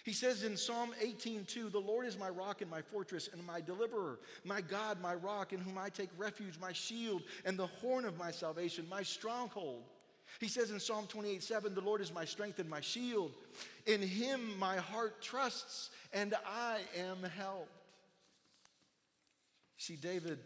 He 0.05 0.13
says 0.13 0.45
in 0.45 0.55
Psalm 0.55 0.95
18:2, 1.01 1.71
"The 1.71 1.81
Lord 1.81 2.07
is 2.07 2.19
my 2.19 2.29
rock 2.29 2.61
and 2.61 2.71
my 2.71 2.83
fortress 2.83 3.29
and 3.33 3.43
my 3.47 3.63
deliverer, 3.63 4.21
my 4.45 4.61
God, 4.61 5.01
my 5.01 5.15
rock 5.15 5.55
in 5.55 5.63
whom 5.63 5.79
I 5.79 5.89
take 5.89 6.11
refuge, 6.19 6.59
my 6.59 6.75
shield 6.75 7.23
and 7.47 7.59
the 7.59 7.69
horn 7.69 8.05
of 8.05 8.19
my 8.19 8.31
salvation, 8.31 8.87
my 8.91 9.03
stronghold." 9.03 9.89
He 10.41 10.49
says 10.49 10.71
in 10.71 10.81
Psalm 10.81 11.07
28 11.07 11.43
7, 11.43 11.75
"The 11.75 11.81
Lord 11.81 12.01
is 12.01 12.13
my 12.13 12.25
strength 12.25 12.59
and 12.59 12.69
my 12.69 12.81
shield. 12.81 13.35
In 13.87 14.03
him 14.03 14.59
my 14.59 14.77
heart 14.77 15.23
trusts 15.23 15.91
and 16.13 16.35
I 16.47 16.81
am 16.97 17.23
helped." 17.23 17.71
See, 19.77 19.97
David 19.97 20.39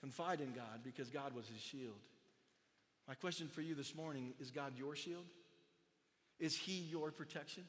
confide 0.00 0.40
in 0.40 0.52
God 0.52 0.82
because 0.84 1.10
God 1.10 1.34
was 1.34 1.46
his 1.48 1.60
shield. 1.60 1.98
My 3.06 3.14
question 3.14 3.48
for 3.48 3.62
you 3.62 3.74
this 3.74 3.94
morning 3.94 4.34
is 4.38 4.50
God 4.50 4.74
your 4.76 4.94
shield? 4.94 5.24
Is 6.38 6.56
he 6.56 6.78
your 6.78 7.10
protection? 7.10 7.64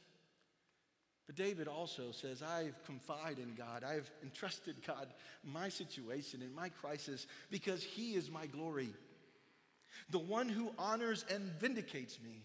But 1.25 1.35
David 1.35 1.67
also 1.67 2.11
says, 2.11 2.41
I've 2.41 2.83
confided 2.85 3.39
in 3.39 3.55
God. 3.55 3.83
I've 3.83 4.09
entrusted 4.23 4.75
God 4.85 5.07
my 5.43 5.69
situation 5.69 6.41
and 6.41 6.53
my 6.55 6.69
crisis 6.69 7.27
because 7.51 7.83
he 7.83 8.15
is 8.15 8.31
my 8.31 8.47
glory, 8.47 8.89
the 10.09 10.19
one 10.19 10.49
who 10.49 10.71
honors 10.77 11.25
and 11.29 11.43
vindicates 11.59 12.19
me. 12.21 12.43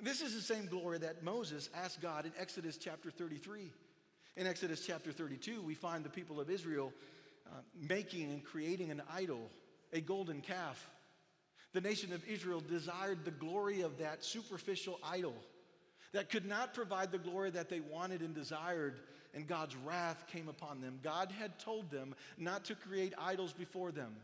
This 0.00 0.20
is 0.20 0.34
the 0.34 0.40
same 0.40 0.66
glory 0.66 0.98
that 0.98 1.24
Moses 1.24 1.68
asked 1.74 2.00
God 2.00 2.26
in 2.26 2.32
Exodus 2.38 2.76
chapter 2.76 3.10
33. 3.10 3.72
In 4.36 4.46
Exodus 4.46 4.86
chapter 4.86 5.10
32, 5.10 5.62
we 5.62 5.74
find 5.74 6.04
the 6.04 6.10
people 6.10 6.40
of 6.40 6.50
Israel 6.50 6.92
uh, 7.46 7.60
making 7.88 8.30
and 8.30 8.44
creating 8.44 8.90
an 8.90 9.02
idol, 9.12 9.50
a 9.92 10.00
golden 10.00 10.40
calf. 10.40 10.90
The 11.72 11.80
nation 11.80 12.12
of 12.12 12.26
Israel 12.28 12.60
desired 12.60 13.24
the 13.24 13.30
glory 13.30 13.80
of 13.80 13.98
that 13.98 14.24
superficial 14.24 15.00
idol 15.04 15.34
that 16.12 16.30
could 16.30 16.46
not 16.46 16.74
provide 16.74 17.10
the 17.10 17.18
glory 17.18 17.50
that 17.50 17.68
they 17.68 17.80
wanted 17.80 18.20
and 18.22 18.34
desired, 18.34 19.00
and 19.34 19.46
God's 19.46 19.76
wrath 19.76 20.24
came 20.28 20.48
upon 20.48 20.80
them. 20.80 21.00
God 21.02 21.32
had 21.38 21.58
told 21.58 21.90
them 21.90 22.14
not 22.38 22.64
to 22.66 22.74
create 22.74 23.12
idols 23.18 23.52
before 23.52 23.90
them, 23.90 24.14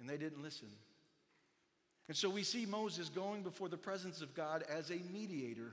and 0.00 0.08
they 0.08 0.16
didn't 0.16 0.42
listen. 0.42 0.68
And 2.08 2.16
so 2.16 2.30
we 2.30 2.42
see 2.42 2.66
Moses 2.66 3.08
going 3.08 3.42
before 3.42 3.68
the 3.68 3.76
presence 3.76 4.20
of 4.20 4.34
God 4.34 4.64
as 4.68 4.90
a 4.90 5.00
mediator, 5.12 5.72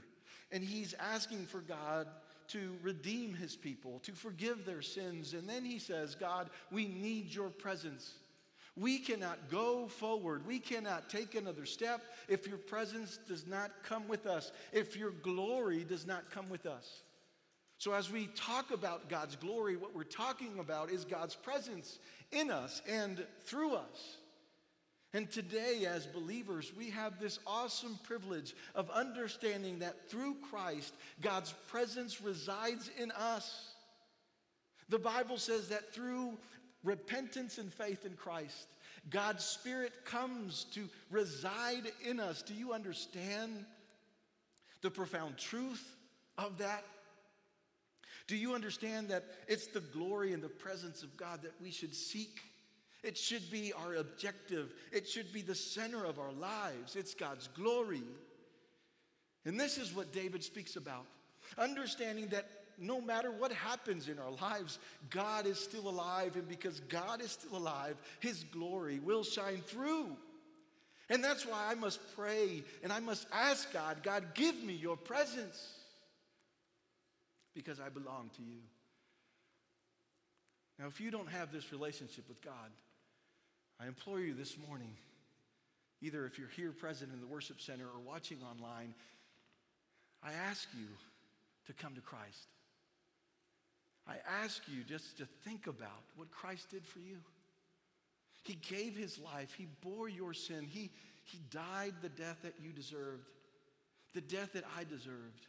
and 0.51 0.63
he's 0.63 0.93
asking 0.95 1.45
for 1.45 1.59
God 1.59 2.07
to 2.49 2.75
redeem 2.81 3.33
his 3.33 3.55
people, 3.55 3.99
to 4.03 4.11
forgive 4.11 4.65
their 4.65 4.81
sins. 4.81 5.33
And 5.33 5.47
then 5.47 5.63
he 5.63 5.79
says, 5.79 6.15
God, 6.15 6.49
we 6.71 6.87
need 6.87 7.33
your 7.33 7.49
presence. 7.49 8.13
We 8.75 8.97
cannot 8.97 9.49
go 9.49 9.87
forward. 9.87 10.45
We 10.47 10.59
cannot 10.59 11.09
take 11.09 11.35
another 11.35 11.65
step 11.65 12.01
if 12.27 12.47
your 12.47 12.57
presence 12.57 13.19
does 13.27 13.45
not 13.45 13.71
come 13.83 14.07
with 14.07 14.25
us, 14.25 14.51
if 14.71 14.97
your 14.97 15.11
glory 15.11 15.83
does 15.83 16.07
not 16.07 16.31
come 16.31 16.49
with 16.49 16.65
us. 16.65 17.03
So, 17.77 17.93
as 17.93 18.11
we 18.11 18.27
talk 18.35 18.71
about 18.71 19.09
God's 19.09 19.35
glory, 19.35 19.75
what 19.75 19.95
we're 19.95 20.03
talking 20.03 20.59
about 20.59 20.89
is 20.89 21.05
God's 21.05 21.35
presence 21.35 21.99
in 22.31 22.49
us 22.49 22.81
and 22.87 23.25
through 23.43 23.75
us. 23.75 24.17
And 25.13 25.29
today, 25.29 25.85
as 25.87 26.07
believers, 26.07 26.71
we 26.75 26.89
have 26.89 27.19
this 27.19 27.37
awesome 27.45 27.99
privilege 28.03 28.55
of 28.73 28.89
understanding 28.89 29.79
that 29.79 30.09
through 30.09 30.37
Christ, 30.49 30.93
God's 31.21 31.53
presence 31.67 32.19
resides 32.19 32.89
in 32.97 33.11
us. 33.11 33.73
The 34.89 34.97
Bible 34.97 35.37
says 35.37 35.69
that 35.69 35.93
through 35.93 36.37
repentance 36.83 37.59
and 37.59 37.71
faith 37.71 38.05
in 38.05 38.13
Christ, 38.13 38.67
God's 39.11 39.43
Spirit 39.43 39.91
comes 40.03 40.65
to 40.73 40.89
reside 41.11 41.91
in 42.03 42.19
us. 42.19 42.41
Do 42.41 42.55
you 42.55 42.73
understand 42.73 43.65
the 44.81 44.89
profound 44.89 45.37
truth 45.37 45.95
of 46.39 46.57
that? 46.57 46.83
Do 48.25 48.35
you 48.35 48.55
understand 48.55 49.09
that 49.09 49.25
it's 49.47 49.67
the 49.67 49.81
glory 49.81 50.33
and 50.33 50.41
the 50.41 50.49
presence 50.49 51.03
of 51.03 51.15
God 51.17 51.43
that 51.43 51.53
we 51.61 51.69
should 51.69 51.93
seek? 51.93 52.41
It 53.03 53.17
should 53.17 53.51
be 53.51 53.73
our 53.73 53.95
objective. 53.95 54.73
It 54.91 55.07
should 55.07 55.33
be 55.33 55.41
the 55.41 55.55
center 55.55 56.05
of 56.05 56.19
our 56.19 56.31
lives. 56.31 56.95
It's 56.95 57.13
God's 57.13 57.49
glory. 57.49 58.03
And 59.45 59.59
this 59.59 59.77
is 59.77 59.93
what 59.93 60.13
David 60.13 60.43
speaks 60.43 60.75
about 60.77 61.05
understanding 61.57 62.27
that 62.27 62.49
no 62.79 62.99
matter 62.99 63.31
what 63.31 63.51
happens 63.51 64.07
in 64.07 64.17
our 64.17 64.31
lives, 64.31 64.79
God 65.09 65.45
is 65.45 65.59
still 65.59 65.87
alive. 65.87 66.35
And 66.35 66.47
because 66.47 66.79
God 66.81 67.21
is 67.21 67.31
still 67.31 67.57
alive, 67.57 67.97
His 68.19 68.43
glory 68.51 68.99
will 68.99 69.23
shine 69.23 69.61
through. 69.61 70.15
And 71.09 71.23
that's 71.23 71.45
why 71.45 71.67
I 71.69 71.75
must 71.75 71.99
pray 72.15 72.63
and 72.81 72.91
I 72.91 72.99
must 72.99 73.27
ask 73.31 73.71
God, 73.73 74.01
God, 74.01 74.33
give 74.33 74.63
me 74.63 74.73
your 74.73 74.97
presence 74.97 75.71
because 77.53 77.79
I 77.79 77.89
belong 77.89 78.31
to 78.37 78.41
you. 78.41 78.59
Now, 80.79 80.87
if 80.87 80.99
you 80.99 81.11
don't 81.11 81.29
have 81.29 81.51
this 81.51 81.71
relationship 81.71 82.27
with 82.27 82.41
God, 82.41 82.71
I 83.79 83.87
implore 83.87 84.19
you 84.19 84.33
this 84.33 84.57
morning, 84.67 84.95
either 86.01 86.25
if 86.25 86.37
you're 86.37 86.47
here 86.49 86.71
present 86.71 87.11
in 87.13 87.19
the 87.19 87.27
worship 87.27 87.59
center 87.59 87.85
or 87.85 87.99
watching 87.99 88.37
online, 88.41 88.93
I 90.23 90.33
ask 90.33 90.67
you 90.77 90.87
to 91.67 91.73
come 91.73 91.95
to 91.95 92.01
Christ. 92.01 92.47
I 94.07 94.15
ask 94.43 94.61
you 94.67 94.83
just 94.83 95.17
to 95.17 95.25
think 95.45 95.67
about 95.67 96.03
what 96.15 96.31
Christ 96.31 96.69
did 96.69 96.85
for 96.85 96.99
you. 96.99 97.17
He 98.43 98.55
gave 98.55 98.95
his 98.95 99.17
life, 99.19 99.53
he 99.57 99.67
bore 99.81 100.09
your 100.09 100.33
sin, 100.33 100.67
he, 100.69 100.91
he 101.23 101.39
died 101.49 101.93
the 102.01 102.09
death 102.09 102.37
that 102.43 102.55
you 102.61 102.71
deserved, 102.71 103.29
the 104.13 104.21
death 104.21 104.53
that 104.53 104.65
I 104.77 104.83
deserved. 104.83 105.47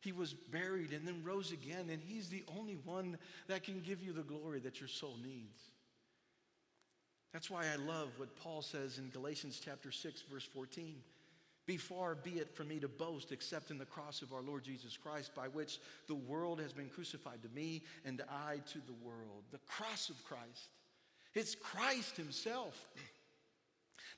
He 0.00 0.10
was 0.10 0.34
buried 0.34 0.92
and 0.92 1.06
then 1.06 1.22
rose 1.22 1.52
again, 1.52 1.88
and 1.88 2.02
he's 2.02 2.28
the 2.28 2.42
only 2.58 2.76
one 2.84 3.16
that 3.46 3.62
can 3.62 3.80
give 3.80 4.02
you 4.02 4.12
the 4.12 4.22
glory 4.22 4.58
that 4.60 4.80
your 4.80 4.88
soul 4.88 5.16
needs. 5.22 5.60
That's 7.32 7.50
why 7.50 7.64
I 7.72 7.76
love 7.76 8.10
what 8.18 8.36
Paul 8.36 8.62
says 8.62 8.98
in 8.98 9.08
Galatians 9.10 9.60
chapter 9.64 9.90
6 9.90 10.22
verse 10.30 10.44
14. 10.44 10.96
Be 11.64 11.76
far 11.76 12.14
be 12.14 12.32
it 12.32 12.54
from 12.54 12.68
me 12.68 12.80
to 12.80 12.88
boast 12.88 13.32
except 13.32 13.70
in 13.70 13.78
the 13.78 13.84
cross 13.84 14.20
of 14.20 14.32
our 14.32 14.42
Lord 14.42 14.64
Jesus 14.64 14.96
Christ, 14.96 15.34
by 15.34 15.48
which 15.48 15.78
the 16.08 16.14
world 16.14 16.60
has 16.60 16.72
been 16.72 16.88
crucified 16.88 17.42
to 17.42 17.48
me 17.54 17.82
and 18.04 18.20
I 18.28 18.56
to 18.72 18.78
the 18.78 18.94
world. 19.04 19.44
The 19.52 19.60
cross 19.68 20.10
of 20.10 20.22
Christ. 20.24 20.68
It's 21.34 21.54
Christ 21.54 22.16
Himself 22.16 22.88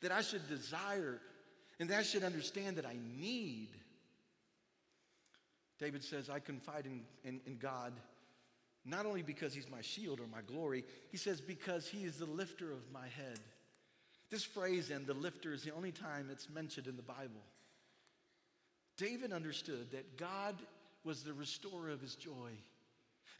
that 0.02 0.10
I 0.10 0.22
should 0.22 0.48
desire 0.48 1.20
and 1.78 1.88
that 1.90 1.98
I 1.98 2.02
should 2.02 2.24
understand 2.24 2.76
that 2.76 2.86
I 2.86 2.96
need. 3.18 3.68
David 5.78 6.02
says, 6.02 6.30
I 6.30 6.38
confide 6.40 6.86
in, 6.86 7.02
in, 7.24 7.40
in 7.46 7.58
God 7.58 7.92
not 8.84 9.06
only 9.06 9.22
because 9.22 9.54
He's 9.54 9.70
my 9.70 9.80
shield 9.80 10.20
or 10.20 10.26
my 10.26 10.42
glory, 10.42 10.84
he 11.10 11.16
says, 11.16 11.40
because 11.40 11.88
He 11.88 12.04
is 12.04 12.16
the 12.16 12.26
lifter 12.26 12.72
of 12.72 12.92
my 12.92 13.06
head. 13.16 13.38
This 14.30 14.44
phrase, 14.44 14.90
and 14.90 15.06
the 15.06 15.14
lifter, 15.14 15.52
is 15.52 15.62
the 15.62 15.74
only 15.74 15.92
time 15.92 16.28
it's 16.30 16.48
mentioned 16.50 16.86
in 16.86 16.96
the 16.96 17.02
Bible. 17.02 17.42
David 18.96 19.32
understood 19.32 19.90
that 19.92 20.16
God 20.16 20.56
was 21.04 21.22
the 21.22 21.32
restorer 21.32 21.90
of 21.90 22.00
his 22.00 22.14
joy. 22.14 22.50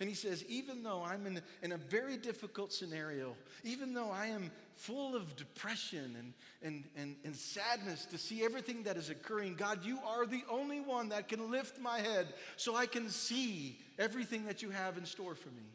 And 0.00 0.09
he 0.09 0.14
says, 0.14 0.44
even 0.48 0.83
though 0.83 1.04
I'm 1.04 1.26
in, 1.26 1.40
in 1.62 1.72
a 1.72 1.76
very 1.76 2.16
difficult 2.16 2.72
scenario, 2.72 3.37
even 3.62 3.94
though 3.94 4.11
I 4.11 4.26
am 4.26 4.50
full 4.74 5.14
of 5.14 5.37
depression 5.37 6.16
and, 6.18 6.33
and, 6.62 6.85
and, 6.96 7.16
and 7.24 7.37
sadness 7.37 8.04
to 8.07 8.18
see 8.18 8.44
everything 8.44 8.83
that 8.85 8.96
is 8.96 9.09
occurring, 9.09 9.54
God, 9.54 9.85
you 9.85 10.00
are 10.04 10.26
the 10.26 10.42
only 10.50 10.80
one 10.80 11.11
that 11.11 11.28
can 11.28 11.50
lift 11.50 11.80
my 11.80 12.00
head 12.00 12.35
so 12.57 12.74
I 12.74 12.87
can 12.87 13.09
see 13.09 13.78
everything 13.98 14.46
that 14.46 14.62
you 14.62 14.70
have 14.70 14.98
in 14.98 15.04
store 15.04 15.37
for 15.37 15.50
me. 15.50 15.70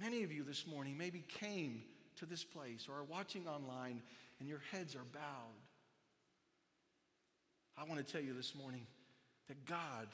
Many 0.00 0.22
of 0.22 0.32
you 0.32 0.44
this 0.44 0.66
morning 0.66 0.96
maybe 0.96 1.24
came 1.26 1.82
to 2.16 2.26
this 2.26 2.44
place 2.44 2.86
or 2.88 3.00
are 3.00 3.04
watching 3.04 3.48
online 3.48 4.00
and 4.38 4.48
your 4.48 4.62
heads 4.70 4.94
are 4.94 5.04
bowed, 5.12 5.60
I 7.76 7.84
want 7.84 8.04
to 8.04 8.12
tell 8.12 8.22
you 8.22 8.32
this 8.32 8.54
morning 8.54 8.86
that 9.48 9.64
God 9.66 10.08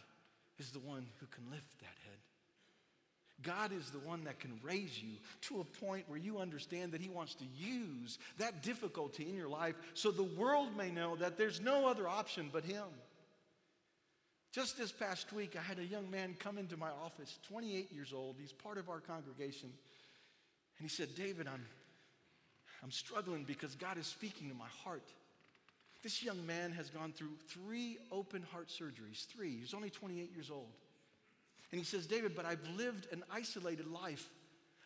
is 0.59 0.71
the 0.71 0.79
one 0.79 1.07
who 1.21 1.27
can 1.27 1.51
lift 1.51 1.79
that 1.81 1.97
head. 2.05 2.19
God 3.43 3.73
is 3.73 3.91
the 3.91 4.01
one 4.01 4.25
that 4.25 4.41
can 4.41 4.59
raise 4.63 5.01
you 5.01 5.11
to 5.43 5.61
a 5.61 5.65
point 5.65 6.09
where 6.09 6.19
you 6.19 6.39
understand 6.39 6.93
that 6.93 7.01
He 7.01 7.09
wants 7.09 7.35
to 7.37 7.45
use 7.57 8.19
that 8.39 8.63
difficulty 8.63 9.29
in 9.29 9.37
your 9.37 9.49
life 9.49 9.77
so 9.95 10.11
the 10.11 10.25
world 10.25 10.77
may 10.77 10.91
know 10.91 11.15
that 11.17 11.39
there's 11.39 11.61
no 11.61 11.87
other 11.87 12.09
option 12.09 12.51
but 12.53 12.65
Him. 12.65 12.87
Just 14.53 14.77
this 14.79 14.91
past 14.91 15.33
week, 15.33 15.55
I 15.57 15.63
had 15.63 15.79
a 15.79 15.85
young 15.85 16.11
man 16.11 16.35
come 16.39 16.59
into 16.59 16.77
my 16.77 16.91
office, 17.05 17.39
28 17.49 17.93
years 17.93 18.13
old. 18.13 18.37
He's 18.41 18.53
part 18.53 18.79
of 18.79 18.89
our 18.89 19.01
congregation. 19.01 19.69
And 20.79 20.89
he 20.89 20.89
said, 20.89 21.15
David, 21.15 21.47
I'm, 21.47 21.65
I'm 22.83 22.91
struggling 22.91 23.45
because 23.45 23.75
God 23.75 23.99
is 23.99 24.07
speaking 24.07 24.49
to 24.49 24.55
my 24.55 24.69
heart. 24.85 25.07
This 26.03 26.23
young 26.23 26.47
man 26.47 26.73
has 26.73 26.91
gone 26.91 27.13
through 27.13 27.37
three 27.49 27.99
open 28.11 28.43
heart 28.43 28.69
surgeries, 28.69 29.27
three. 29.27 29.59
He's 29.59 29.75
only 29.75 29.91
28 29.91 30.31
years 30.35 30.51
old. 30.51 30.71
And 31.71 31.79
he 31.79 31.85
says, 31.85 32.07
David, 32.07 32.35
but 32.35 32.47
I've 32.47 32.67
lived 32.77 33.09
an 33.13 33.25
isolated 33.31 33.87
life. 33.87 34.29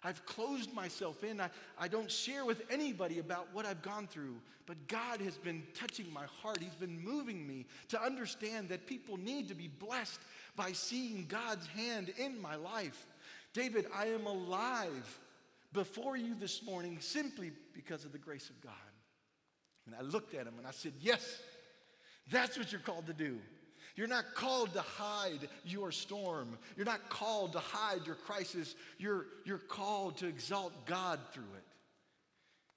I've 0.04 0.24
closed 0.26 0.72
myself 0.74 1.22
in. 1.22 1.40
I, 1.40 1.48
I 1.78 1.86
don't 1.86 2.10
share 2.10 2.44
with 2.44 2.62
anybody 2.70 3.20
about 3.20 3.46
what 3.52 3.66
I've 3.66 3.82
gone 3.82 4.08
through. 4.08 4.34
But 4.66 4.88
God 4.88 5.20
has 5.20 5.36
been 5.36 5.62
touching 5.74 6.12
my 6.12 6.24
heart. 6.42 6.58
He's 6.60 6.74
been 6.74 7.00
moving 7.00 7.46
me 7.46 7.66
to 7.88 8.02
understand 8.02 8.68
that 8.70 8.86
people 8.86 9.16
need 9.16 9.48
to 9.48 9.54
be 9.54 9.68
blessed 9.68 10.20
by 10.56 10.72
seeing 10.72 11.26
God's 11.28 11.66
hand 11.68 12.12
in 12.18 12.40
my 12.40 12.56
life. 12.56 13.06
David, 13.52 13.86
I 13.94 14.06
am 14.06 14.26
alive 14.26 15.20
before 15.72 16.16
you 16.16 16.34
this 16.34 16.62
morning 16.62 16.98
simply 17.00 17.52
because 17.74 18.04
of 18.04 18.12
the 18.12 18.18
grace 18.18 18.50
of 18.50 18.60
God. 18.60 18.72
And 19.86 19.94
I 19.94 20.02
looked 20.02 20.34
at 20.34 20.46
him 20.46 20.54
and 20.58 20.66
I 20.66 20.70
said, 20.70 20.92
Yes, 21.00 21.40
that's 22.30 22.56
what 22.56 22.72
you're 22.72 22.80
called 22.80 23.06
to 23.06 23.12
do. 23.12 23.38
You're 23.94 24.06
not 24.06 24.34
called 24.34 24.72
to 24.74 24.80
hide 24.80 25.48
your 25.64 25.92
storm. 25.92 26.56
You're 26.76 26.86
not 26.86 27.10
called 27.10 27.52
to 27.52 27.58
hide 27.58 28.06
your 28.06 28.14
crisis. 28.14 28.74
You're, 28.98 29.26
you're 29.44 29.58
called 29.58 30.18
to 30.18 30.26
exalt 30.26 30.86
God 30.86 31.20
through 31.32 31.42
it. 31.56 31.64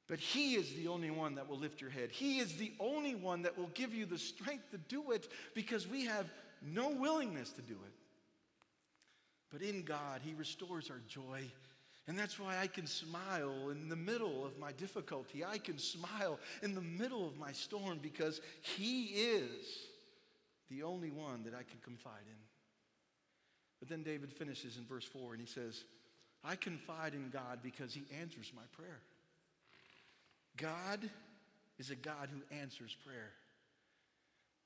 But 0.08 0.20
He 0.20 0.56
is 0.56 0.74
the 0.76 0.88
only 0.88 1.10
one 1.10 1.36
that 1.36 1.50
will 1.50 1.58
lift 1.58 1.82
your 1.82 1.90
head. 1.90 2.12
He 2.12 2.40
is 2.40 2.58
the 2.58 2.74
only 2.80 3.16
one 3.16 3.44
that 3.44 3.58
will 3.58 3.72
give 3.74 3.94
you 3.94 4.06
the 4.06 4.18
strength 4.18 4.72
to 4.72 4.78
do 4.78 5.12
it 5.12 5.28
because 5.54 5.88
we 5.88 6.06
have 6.06 6.26
no 6.62 6.90
willingness 6.90 7.52
to 7.54 7.62
do 7.62 7.74
it. 7.74 7.94
But 9.52 9.62
in 9.62 9.84
God, 9.84 10.22
He 10.24 10.34
restores 10.34 10.90
our 10.90 11.02
joy. 11.08 11.44
And 12.08 12.20
that's 12.20 12.40
why 12.40 12.60
I 12.60 12.68
can 12.68 12.86
smile 12.86 13.70
in 13.72 13.90
the 13.90 13.96
middle 13.96 14.46
of 14.46 14.60
my 14.60 14.74
difficulty. 14.74 15.44
I 15.44 15.58
can 15.58 15.80
smile 15.80 16.40
in 16.62 16.76
the 16.76 16.82
middle 16.82 17.26
of 17.28 17.38
my 17.40 17.52
storm 17.52 18.00
because 18.02 18.42
He 18.62 19.06
is 19.06 19.88
the 20.70 20.84
only 20.84 21.12
one 21.12 21.44
that 21.44 21.54
I 21.54 21.64
can 21.64 21.80
confide 21.84 22.26
in. 22.28 22.38
But 23.80 23.90
then 23.90 24.04
David 24.04 24.32
finishes 24.32 24.78
in 24.78 24.86
verse 24.86 25.06
4 25.06 25.34
and 25.34 25.42
he 25.42 25.48
says, 25.48 25.84
I 26.44 26.56
confide 26.56 27.14
in 27.14 27.30
God 27.30 27.60
because 27.64 27.94
he 27.94 28.06
answers 28.20 28.52
my 28.56 28.62
prayer. 28.72 29.00
God 30.58 31.10
is 31.78 31.90
a 31.90 31.96
God 31.96 32.30
who 32.32 32.56
answers 32.56 32.96
prayer. 33.06 33.32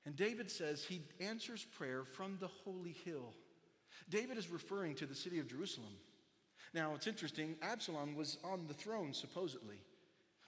And 0.05 0.15
David 0.15 0.49
says 0.49 0.83
he 0.83 1.01
answers 1.19 1.65
prayer 1.77 2.03
from 2.03 2.37
the 2.39 2.49
holy 2.63 2.95
hill. 3.05 3.33
David 4.09 4.37
is 4.37 4.49
referring 4.49 4.95
to 4.95 5.05
the 5.05 5.15
city 5.15 5.39
of 5.39 5.47
Jerusalem. 5.47 5.93
Now, 6.73 6.93
it's 6.95 7.07
interesting, 7.07 7.55
Absalom 7.61 8.15
was 8.15 8.37
on 8.43 8.65
the 8.67 8.73
throne, 8.73 9.13
supposedly. 9.13 9.77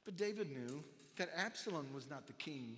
But 0.06 0.18
David 0.18 0.52
knew 0.52 0.84
that 1.18 1.30
Absalom 1.36 1.88
was 1.94 2.10
not 2.10 2.28
the 2.28 2.34
king 2.34 2.78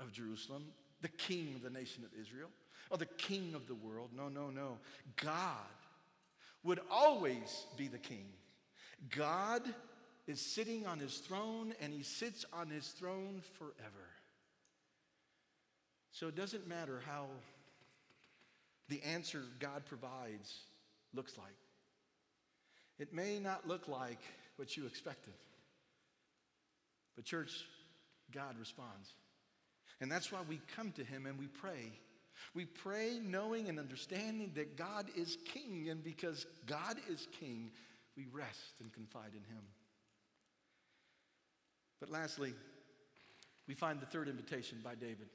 of 0.00 0.12
Jerusalem 0.12 0.64
the 1.02 1.08
king 1.08 1.54
of 1.54 1.62
the 1.62 1.70
nation 1.70 2.04
of 2.04 2.10
Israel 2.20 2.48
or 2.90 2.98
the 2.98 3.06
king 3.06 3.54
of 3.54 3.66
the 3.66 3.74
world. 3.74 4.10
No, 4.16 4.28
no, 4.28 4.50
no. 4.50 4.78
God 5.22 5.56
would 6.62 6.80
always 6.90 7.66
be 7.76 7.88
the 7.88 7.98
king. 7.98 8.26
God 9.10 9.62
is 10.26 10.40
sitting 10.40 10.86
on 10.86 10.98
his 10.98 11.18
throne 11.18 11.74
and 11.80 11.92
he 11.92 12.02
sits 12.02 12.44
on 12.52 12.68
his 12.70 12.88
throne 12.88 13.42
forever. 13.58 14.08
So 16.12 16.28
it 16.28 16.34
doesn't 16.34 16.66
matter 16.66 17.02
how 17.06 17.26
the 18.88 19.02
answer 19.02 19.42
God 19.60 19.84
provides 19.86 20.60
looks 21.14 21.36
like. 21.36 21.56
It 22.98 23.12
may 23.12 23.38
not 23.38 23.68
look 23.68 23.88
like 23.88 24.20
what 24.56 24.76
you 24.76 24.86
expected. 24.86 25.34
But, 27.14 27.24
church, 27.24 27.52
God 28.32 28.58
responds. 28.58 29.12
And 30.00 30.10
that's 30.10 30.30
why 30.30 30.40
we 30.48 30.60
come 30.76 30.92
to 30.92 31.04
Him 31.04 31.26
and 31.26 31.38
we 31.38 31.46
pray. 31.46 31.92
We 32.54 32.66
pray 32.66 33.18
knowing 33.22 33.68
and 33.68 33.78
understanding 33.78 34.52
that 34.54 34.76
God 34.76 35.06
is 35.16 35.38
King, 35.52 35.88
and 35.90 36.04
because 36.04 36.46
God 36.66 36.96
is 37.08 37.28
King, 37.40 37.70
we 38.16 38.26
rest 38.32 38.74
and 38.80 38.92
confide 38.92 39.32
in 39.32 39.54
Him. 39.54 39.62
But 42.00 42.10
lastly, 42.10 42.52
we 43.66 43.74
find 43.74 44.00
the 44.00 44.06
third 44.06 44.28
invitation 44.28 44.78
by 44.84 44.94
David. 44.94 45.28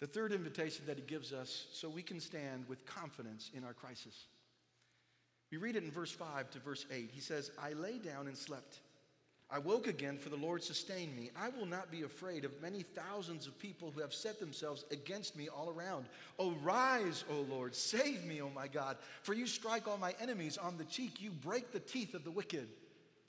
The 0.00 0.06
third 0.06 0.32
invitation 0.32 0.84
that 0.86 0.96
he 0.96 1.02
gives 1.02 1.32
us 1.32 1.66
so 1.72 1.88
we 1.88 2.02
can 2.02 2.20
stand 2.20 2.68
with 2.68 2.86
confidence 2.86 3.50
in 3.54 3.64
our 3.64 3.72
crisis. 3.72 4.26
We 5.50 5.58
read 5.58 5.76
it 5.76 5.82
in 5.82 5.90
verse 5.90 6.12
5 6.12 6.50
to 6.50 6.58
verse 6.60 6.86
8. 6.92 7.10
He 7.12 7.20
says, 7.20 7.50
I 7.60 7.72
lay 7.72 7.98
down 7.98 8.28
and 8.28 8.36
slept. 8.36 8.78
I 9.50 9.58
woke 9.58 9.86
again, 9.86 10.18
for 10.18 10.28
the 10.28 10.36
Lord 10.36 10.62
sustained 10.62 11.16
me. 11.16 11.30
I 11.34 11.48
will 11.48 11.64
not 11.64 11.90
be 11.90 12.02
afraid 12.02 12.44
of 12.44 12.60
many 12.60 12.82
thousands 12.82 13.46
of 13.46 13.58
people 13.58 13.90
who 13.90 14.02
have 14.02 14.12
set 14.12 14.38
themselves 14.38 14.84
against 14.90 15.36
me 15.36 15.48
all 15.48 15.70
around. 15.70 16.04
Arise, 16.38 17.24
O 17.30 17.46
Lord, 17.48 17.74
save 17.74 18.24
me, 18.24 18.42
O 18.42 18.50
my 18.50 18.68
God, 18.68 18.98
for 19.22 19.32
you 19.32 19.46
strike 19.46 19.88
all 19.88 19.96
my 19.96 20.14
enemies 20.20 20.58
on 20.58 20.76
the 20.76 20.84
cheek. 20.84 21.22
You 21.22 21.30
break 21.30 21.72
the 21.72 21.80
teeth 21.80 22.12
of 22.12 22.24
the 22.24 22.30
wicked. 22.30 22.68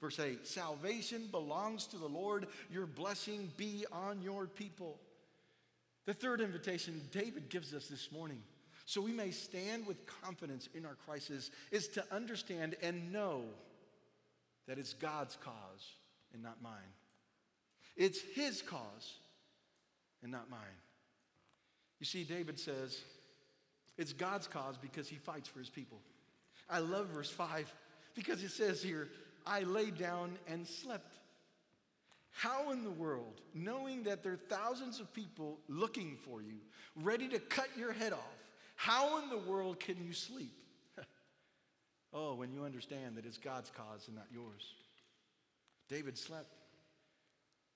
Verse 0.02 0.20
8 0.20 0.46
Salvation 0.46 1.30
belongs 1.32 1.88
to 1.88 1.98
the 1.98 2.08
Lord, 2.08 2.48
your 2.70 2.86
blessing 2.86 3.50
be 3.56 3.86
on 3.90 4.22
your 4.22 4.46
people. 4.46 5.00
The 6.06 6.14
third 6.14 6.42
invitation 6.42 7.02
David 7.12 7.48
gives 7.48 7.74
us 7.74 7.88
this 7.88 8.12
morning, 8.12 8.42
so 8.86 9.00
we 9.00 9.14
may 9.14 9.32
stand 9.32 9.88
with 9.88 10.06
confidence 10.06 10.68
in 10.76 10.86
our 10.86 10.96
crisis, 10.96 11.50
is 11.72 11.88
to 11.90 12.04
understand 12.12 12.76
and 12.82 13.14
know 13.14 13.44
that 14.68 14.78
it's 14.78 14.94
God's 14.94 15.38
cause 15.38 15.94
and 16.34 16.44
not 16.44 16.62
mine. 16.62 16.94
It's 17.96 18.22
his 18.34 18.62
cause 18.62 19.20
and 20.24 20.32
not 20.32 20.50
mine. 20.50 20.60
You 22.00 22.06
see, 22.06 22.24
David 22.24 22.60
says 22.60 23.02
it's 23.98 24.14
God's 24.14 24.48
cause 24.48 24.78
because 24.78 25.10
he 25.10 25.18
fights 25.18 25.50
for 25.50 25.60
his 25.60 25.70
people. 25.70 26.00
I 26.70 26.80
love 26.80 27.08
verse 27.08 27.30
5 27.30 27.74
because 28.16 28.44
it 28.44 28.52
says 28.52 28.82
here, 28.82 29.10
I 29.46 29.62
lay 29.62 29.92
down 29.92 30.38
and 30.48 30.68
slept. 30.68 31.16
How 32.32 32.72
in 32.72 32.84
the 32.84 32.92
world, 32.92 33.42
knowing 33.54 34.04
that 34.04 34.24
there 34.24 34.34
are 34.34 34.38
thousands 34.38 35.00
of 35.00 35.14
people 35.14 35.60
looking 35.68 36.18
for 36.24 36.42
you, 36.42 36.60
ready 36.96 37.28
to 37.28 37.40
cut 37.40 37.68
your 37.78 37.92
head 37.92 38.14
off, 38.14 38.20
how 38.76 39.22
in 39.22 39.30
the 39.30 39.38
world 39.38 39.80
can 39.80 40.02
you 40.02 40.14
sleep? 40.14 40.54
oh, 42.14 42.36
when 42.36 42.54
you 42.54 42.64
understand 42.64 43.18
that 43.18 43.26
it's 43.26 43.38
God's 43.38 43.72
cause 43.72 44.08
and 44.08 44.16
not 44.16 44.28
yours. 44.32 44.74
David 45.90 46.18
slept. 46.18 46.54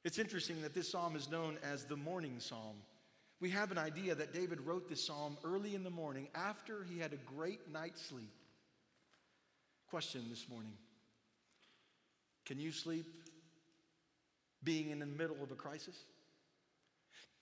It's 0.04 0.19
interesting 0.19 0.62
that 0.62 0.73
this 0.73 0.91
psalm 0.91 1.15
is 1.15 1.30
known 1.30 1.58
as 1.63 1.86
the 1.86 1.95
morning 1.95 2.36
psalm. 2.39 2.76
We 3.39 3.49
have 3.49 3.71
an 3.71 3.78
idea 3.78 4.15
that 4.15 4.34
David 4.34 4.62
wrote 4.62 4.88
this 4.88 5.06
psalm 5.06 5.38
early 5.43 5.76
in 5.76 5.84
the 5.84 5.89
morning 5.89 6.28
after 6.36 6.84
he 6.84 6.99
had 6.99 7.13
a 7.13 7.17
great 7.17 7.71
night's 7.71 8.02
sleep. 8.06 8.32
Question 9.89 10.26
this 10.30 10.47
morning 10.49 10.73
Can 12.45 12.60
you 12.60 12.71
sleep 12.71 13.06
being 14.63 14.91
in 14.91 14.99
the 14.99 15.06
middle 15.06 15.41
of 15.41 15.52
a 15.52 15.56
crisis? 15.56 15.95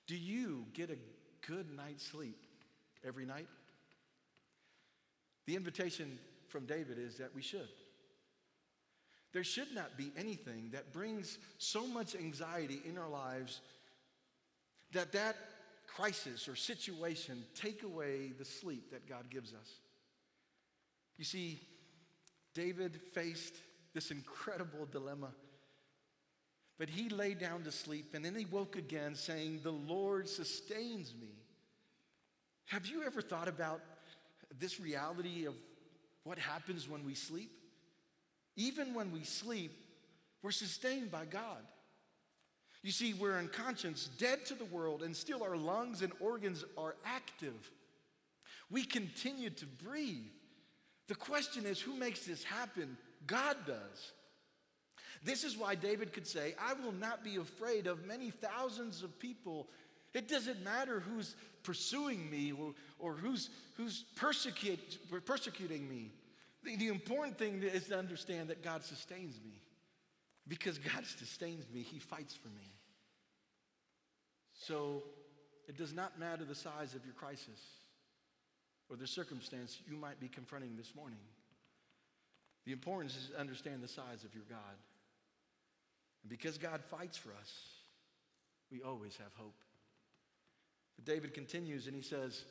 Do 0.07 0.15
you 0.15 0.65
get 0.73 0.89
a 0.89 0.97
good 1.47 1.75
night's 1.75 2.05
sleep 2.05 2.38
every 3.05 3.25
night? 3.25 3.47
The 5.45 5.55
invitation 5.55 6.19
from 6.49 6.65
David 6.65 6.97
is 6.97 7.17
that 7.17 7.34
we 7.36 7.41
should. 7.41 7.69
There 9.33 9.43
should 9.43 9.73
not 9.73 9.97
be 9.97 10.11
anything 10.17 10.69
that 10.73 10.91
brings 10.91 11.37
so 11.57 11.87
much 11.87 12.15
anxiety 12.15 12.81
in 12.85 12.97
our 12.97 13.09
lives 13.09 13.61
that 14.91 15.13
that 15.13 15.37
crisis 15.87 16.47
or 16.47 16.55
situation 16.55 17.43
take 17.55 17.83
away 17.83 18.33
the 18.37 18.45
sleep 18.45 18.91
that 18.91 19.07
God 19.07 19.29
gives 19.29 19.53
us. 19.53 19.69
You 21.17 21.25
see, 21.25 21.61
David 22.53 22.99
faced 23.13 23.55
this 23.93 24.11
incredible 24.11 24.87
dilemma. 24.91 25.29
But 26.77 26.89
he 26.89 27.09
lay 27.09 27.35
down 27.35 27.63
to 27.63 27.71
sleep 27.71 28.13
and 28.15 28.25
then 28.25 28.35
he 28.35 28.45
woke 28.45 28.75
again 28.75 29.15
saying, 29.15 29.59
The 29.63 29.71
Lord 29.71 30.27
sustains 30.27 31.13
me. 31.19 31.29
Have 32.65 32.87
you 32.87 33.03
ever 33.03 33.21
thought 33.21 33.47
about 33.47 33.81
this 34.57 34.79
reality 34.79 35.45
of 35.45 35.53
what 36.23 36.39
happens 36.39 36.89
when 36.89 37.05
we 37.05 37.13
sleep? 37.13 37.51
Even 38.55 38.93
when 38.93 39.11
we 39.11 39.23
sleep, 39.23 39.71
we're 40.41 40.51
sustained 40.51 41.11
by 41.11 41.25
God. 41.25 41.63
You 42.83 42.91
see, 42.91 43.13
we're 43.13 43.39
in 43.39 43.47
conscience 43.47 44.09
dead 44.17 44.45
to 44.47 44.55
the 44.55 44.65
world, 44.65 45.03
and 45.03 45.15
still 45.15 45.43
our 45.43 45.55
lungs 45.55 46.01
and 46.01 46.11
organs 46.19 46.65
are 46.77 46.95
active. 47.05 47.69
We 48.71 48.83
continue 48.83 49.51
to 49.51 49.65
breathe. 49.65 50.25
The 51.07 51.15
question 51.15 51.65
is 51.65 51.79
who 51.79 51.95
makes 51.95 52.25
this 52.25 52.43
happen? 52.43 52.97
God 53.27 53.57
does. 53.67 54.11
This 55.23 55.43
is 55.43 55.55
why 55.55 55.75
David 55.75 56.13
could 56.13 56.25
say, 56.25 56.55
I 56.59 56.73
will 56.73 56.93
not 56.93 57.23
be 57.23 57.35
afraid 57.35 57.85
of 57.85 58.07
many 58.07 58.31
thousands 58.31 59.03
of 59.03 59.19
people. 59.19 59.67
It 60.13 60.27
doesn't 60.27 60.63
matter 60.63 60.99
who's 60.99 61.35
pursuing 61.63 62.29
me 62.29 62.51
or, 62.51 62.73
or 62.97 63.13
who's, 63.13 63.49
who's 63.77 64.03
persecute, 64.15 64.97
persecuting 65.25 65.87
me. 65.87 66.11
The, 66.63 66.76
the 66.76 66.88
important 66.88 67.38
thing 67.38 67.62
is 67.63 67.86
to 67.86 67.97
understand 67.97 68.50
that 68.50 68.63
God 68.63 68.84
sustains 68.84 69.39
me. 69.43 69.62
Because 70.47 70.78
God 70.78 71.06
sustains 71.19 71.65
me, 71.74 71.82
He 71.82 72.00
fights 72.00 72.36
for 72.36 72.50
me. 72.50 72.74
So 74.54 75.04
it 75.67 75.78
does 75.78 75.93
not 75.93 76.19
matter 76.19 76.45
the 76.45 76.56
size 76.56 76.93
of 76.95 77.06
your 77.06 77.15
crisis 77.15 77.60
or 78.89 78.95
the 78.95 79.08
circumstance 79.08 79.80
you 79.89 79.95
might 79.95 80.19
be 80.19 80.28
confronting 80.28 80.76
this 80.78 80.93
morning. 80.95 81.19
The 82.65 82.74
importance 82.74 83.15
is 83.15 83.30
to 83.30 83.39
understand 83.39 83.82
the 83.82 83.88
size 83.88 84.24
of 84.24 84.36
your 84.36 84.43
God. 84.50 84.78
And 86.24 86.30
because 86.30 86.58
God 86.58 86.82
fights 86.91 87.17
for 87.17 87.32
us, 87.32 87.52
we 88.71 88.82
always 88.82 89.15
have 89.17 89.32
hope. 89.36 89.56
But 90.95 91.06
David 91.06 91.34
continues 91.34 91.88
and 91.88 91.95
he 91.95 92.02
says, 92.02 92.43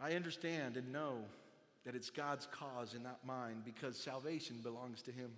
I 0.00 0.12
understand 0.12 0.76
and 0.76 0.92
know 0.92 1.18
that 1.86 1.94
it's 1.94 2.10
God's 2.10 2.46
cause 2.50 2.92
and 2.94 3.04
not 3.04 3.24
mine 3.24 3.62
because 3.64 3.96
salvation 3.96 4.56
belongs 4.62 5.00
to 5.02 5.12
him. 5.12 5.30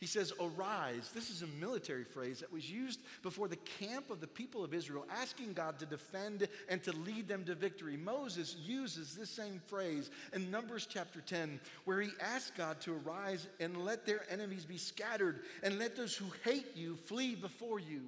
He 0.00 0.06
says, 0.06 0.32
Arise. 0.40 1.10
This 1.14 1.28
is 1.28 1.42
a 1.42 1.46
military 1.46 2.04
phrase 2.04 2.40
that 2.40 2.52
was 2.52 2.70
used 2.70 3.00
before 3.22 3.48
the 3.48 3.56
camp 3.56 4.10
of 4.10 4.20
the 4.20 4.26
people 4.26 4.64
of 4.64 4.72
Israel, 4.72 5.06
asking 5.10 5.52
God 5.52 5.78
to 5.78 5.86
defend 5.86 6.48
and 6.70 6.82
to 6.84 6.92
lead 6.92 7.28
them 7.28 7.44
to 7.44 7.54
victory. 7.54 7.98
Moses 7.98 8.56
uses 8.58 9.14
this 9.14 9.28
same 9.28 9.60
phrase 9.66 10.10
in 10.32 10.50
Numbers 10.50 10.88
chapter 10.90 11.20
10, 11.20 11.60
where 11.84 12.00
he 12.00 12.10
asks 12.18 12.50
God 12.56 12.80
to 12.80 12.98
arise 13.06 13.46
and 13.60 13.84
let 13.84 14.06
their 14.06 14.22
enemies 14.30 14.64
be 14.64 14.78
scattered 14.78 15.40
and 15.62 15.78
let 15.78 15.96
those 15.96 16.16
who 16.16 16.26
hate 16.44 16.74
you 16.74 16.96
flee 17.04 17.34
before 17.34 17.78
you. 17.78 18.06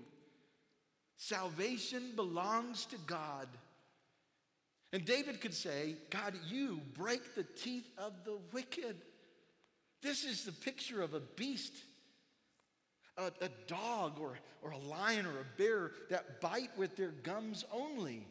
Salvation 1.18 2.12
belongs 2.16 2.86
to 2.86 2.96
God. 3.06 3.46
And 4.92 5.04
David 5.04 5.40
could 5.40 5.54
say, 5.54 5.96
God, 6.10 6.34
you 6.48 6.80
break 6.94 7.34
the 7.34 7.44
teeth 7.44 7.86
of 7.96 8.12
the 8.24 8.38
wicked. 8.52 8.96
This 10.02 10.24
is 10.24 10.44
the 10.44 10.52
picture 10.52 11.00
of 11.00 11.14
a 11.14 11.20
beast, 11.20 11.72
a, 13.16 13.30
a 13.40 13.48
dog 13.66 14.18
or, 14.20 14.38
or 14.62 14.72
a 14.72 14.78
lion 14.78 15.24
or 15.24 15.40
a 15.40 15.56
bear 15.56 15.92
that 16.10 16.40
bite 16.40 16.76
with 16.76 16.96
their 16.96 17.12
gums 17.22 17.64
only. 17.72 18.26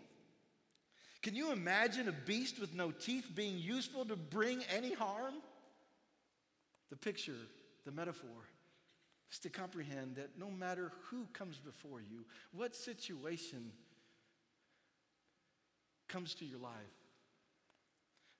Can 1.24 1.36
you 1.36 1.52
imagine 1.52 2.08
a 2.08 2.12
beast 2.12 2.60
with 2.60 2.74
no 2.74 2.92
teeth 2.92 3.32
being 3.34 3.58
useful 3.58 4.06
to 4.06 4.16
bring 4.16 4.64
any 4.76 4.94
harm? 4.94 5.36
The 6.90 6.96
picture, 6.96 7.36
the 7.86 7.92
metaphor, 7.92 8.30
is 9.32 9.40
to 9.40 9.50
comprehend 9.50 10.16
that 10.18 10.38
no 10.38 10.50
matter 10.50 10.92
who 11.10 11.26
comes 11.32 11.58
before 11.58 12.02
you, 12.02 12.26
what 12.52 12.76
situation 12.76 13.72
comes 16.12 16.36
to 16.36 16.46
your 16.46 16.60
life, 16.60 16.74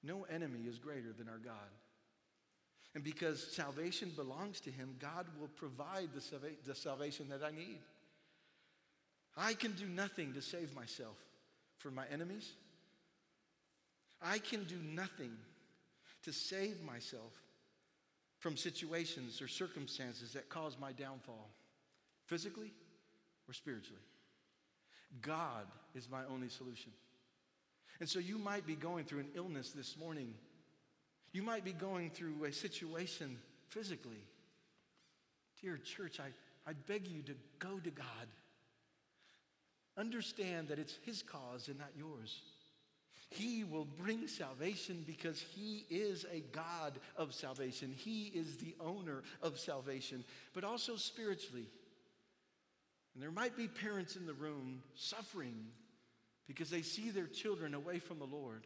no 0.04 0.26
enemy 0.34 0.62
is 0.68 0.80
greater 0.80 1.14
than 1.18 1.30
our 1.30 1.38
God. 1.38 1.54
And 2.94 3.04
because 3.04 3.56
salvation 3.56 4.12
belongs 4.16 4.60
to 4.62 4.72
Him, 4.72 4.96
God 5.00 5.26
will 5.40 5.48
provide 5.48 6.10
the, 6.14 6.22
salva- 6.22 6.48
the 6.66 6.76
salvation 6.76 7.30
that 7.30 7.42
I 7.44 7.52
need. 7.52 7.80
I 9.38 9.54
can 9.54 9.72
do 9.74 9.86
nothing 9.86 10.34
to 10.34 10.42
save 10.42 10.76
myself 10.76 11.16
from 11.78 11.96
my 11.96 12.04
enemies. 12.12 12.52
I 14.22 14.40
can 14.40 14.66
do 14.66 14.76
nothing 14.84 15.32
to 16.24 16.34
save 16.34 16.82
myself 16.84 17.32
from 18.40 18.58
situations 18.58 19.42
or 19.42 19.48
circumstances 19.48 20.34
that 20.34 20.50
cause 20.50 20.76
my 20.80 20.92
downfall, 20.92 21.50
physically 22.26 22.72
or 23.48 23.54
spiritually. 23.54 24.02
God 25.22 25.66
is 25.96 26.10
my 26.10 26.22
only 26.30 26.50
solution. 26.50 26.92
And 28.02 28.10
so 28.10 28.20
you 28.20 28.38
might 28.38 28.68
be 28.68 28.76
going 28.76 29.06
through 29.06 29.20
an 29.20 29.30
illness 29.36 29.70
this 29.70 29.96
morning 29.98 30.34
you 31.34 31.44
might 31.44 31.64
be 31.64 31.72
going 31.72 32.10
through 32.10 32.44
a 32.44 32.52
situation 32.52 33.38
physically. 33.70 34.24
Dear 35.62 35.78
church, 35.78 36.20
I, 36.20 36.70
I 36.70 36.74
beg 36.74 37.08
you 37.08 37.22
to 37.24 37.34
go 37.60 37.80
to 37.80 37.90
God. 37.90 38.28
Understand 39.98 40.70
that 40.70 40.80
it's 40.80 40.98
His 41.06 41.24
cause 41.24 41.68
and 41.68 41.78
not 41.78 41.92
yours. 41.98 42.42
He 43.30 43.64
will 43.64 43.86
bring 43.86 44.28
salvation 44.28 45.04
because 45.08 45.40
He 45.40 45.86
is 45.90 46.26
a 46.34 46.42
God 46.52 47.00
of 47.16 47.34
salvation. 47.34 47.94
He 47.96 48.32
is 48.36 48.58
the 48.58 48.76
owner 48.82 49.24
of 49.42 49.58
salvation, 49.58 50.26
but 50.54 50.66
also 50.66 50.98
spiritually. 50.98 51.68
And 53.14 53.24
there 53.24 53.32
might 53.32 53.56
be 53.56 53.68
parents 53.68 54.18
in 54.18 54.26
the 54.26 54.34
room 54.34 54.82
suffering 54.96 55.56
because 56.48 56.70
they 56.70 56.82
see 56.82 57.10
their 57.10 57.28
children 57.28 57.74
away 57.74 58.00
from 58.00 58.20
the 58.20 58.26
Lord 58.26 58.66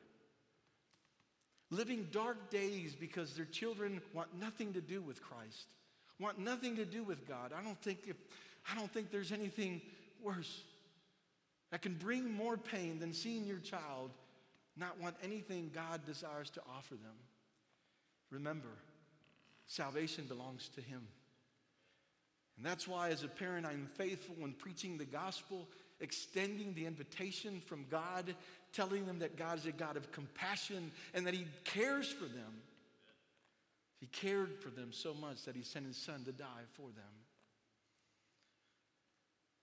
living 1.72 2.08
dark 2.12 2.50
days 2.50 2.96
because 2.96 3.36
their 3.36 3.46
children 3.46 4.02
want 4.14 4.28
nothing 4.40 4.74
to 4.74 4.82
do 4.82 5.02
with 5.02 5.22
Christ, 5.22 5.68
want 6.20 6.40
nothing 6.40 6.76
to 6.78 6.86
do 6.86 7.04
with 7.04 7.28
God. 7.28 7.52
I 7.58 7.64
don't 7.64 7.80
think, 7.82 8.00
if, 8.08 8.16
I 8.72 8.76
don't 8.76 8.92
think 8.92 9.12
there's 9.12 9.32
anything 9.32 9.82
worse 10.22 10.64
that 11.72 11.82
can 11.82 11.96
bring 11.96 12.32
more 12.32 12.58
pain 12.58 13.00
than 13.00 13.14
seeing 13.14 13.46
your 13.46 13.60
child 13.60 14.12
not 14.78 15.00
want 15.00 15.16
anything 15.24 15.72
God 15.74 16.06
desires 16.06 16.50
to 16.52 16.62
offer 16.78 16.96
them. 16.96 17.16
Remember, 18.30 18.68
salvation 19.68 20.26
belongs 20.26 20.70
to 20.76 20.82
Him. 20.82 21.08
And 22.58 22.66
that's 22.66 22.88
why, 22.88 23.10
as 23.10 23.24
a 23.24 23.28
parent, 23.28 23.66
I'm 23.66 23.88
faithful 23.96 24.36
in 24.44 24.54
preaching 24.54 24.98
the 24.98 25.06
gospel, 25.06 25.68
extending 26.00 26.74
the 26.74 26.86
invitation 26.86 27.62
from 27.66 27.86
God 27.90 28.36
telling 28.74 29.06
them 29.06 29.20
that 29.20 29.38
God 29.38 29.58
is 29.58 29.66
a 29.66 29.72
God 29.72 29.98
of 29.98 30.12
compassion 30.12 30.92
and 31.14 31.26
that 31.26 31.34
He 31.34 31.46
cares 31.64 32.12
for 32.12 32.26
them. 32.26 32.62
He 34.00 34.08
cared 34.08 34.60
for 34.60 34.70
them 34.70 34.92
so 34.92 35.14
much 35.14 35.46
that 35.46 35.56
He 35.56 35.64
sent 35.64 35.86
His 35.86 35.98
Son 35.98 36.24
to 36.26 36.32
die 36.32 36.66
for 36.74 36.88
them. 36.88 37.14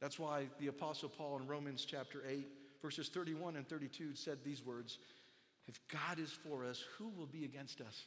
That's 0.01 0.19
why 0.19 0.47
the 0.59 0.69
Apostle 0.69 1.11
Paul 1.11 1.39
in 1.39 1.47
Romans 1.47 1.85
chapter 1.85 2.23
8, 2.29 2.47
verses 2.81 3.09
31 3.09 3.57
and 3.57 3.69
32 3.69 4.15
said 4.15 4.39
these 4.43 4.65
words 4.65 4.99
If 5.69 5.79
God 5.89 6.19
is 6.19 6.31
for 6.31 6.65
us, 6.65 6.83
who 6.99 7.11
will 7.17 7.27
be 7.27 7.45
against 7.45 7.81
us? 7.81 8.07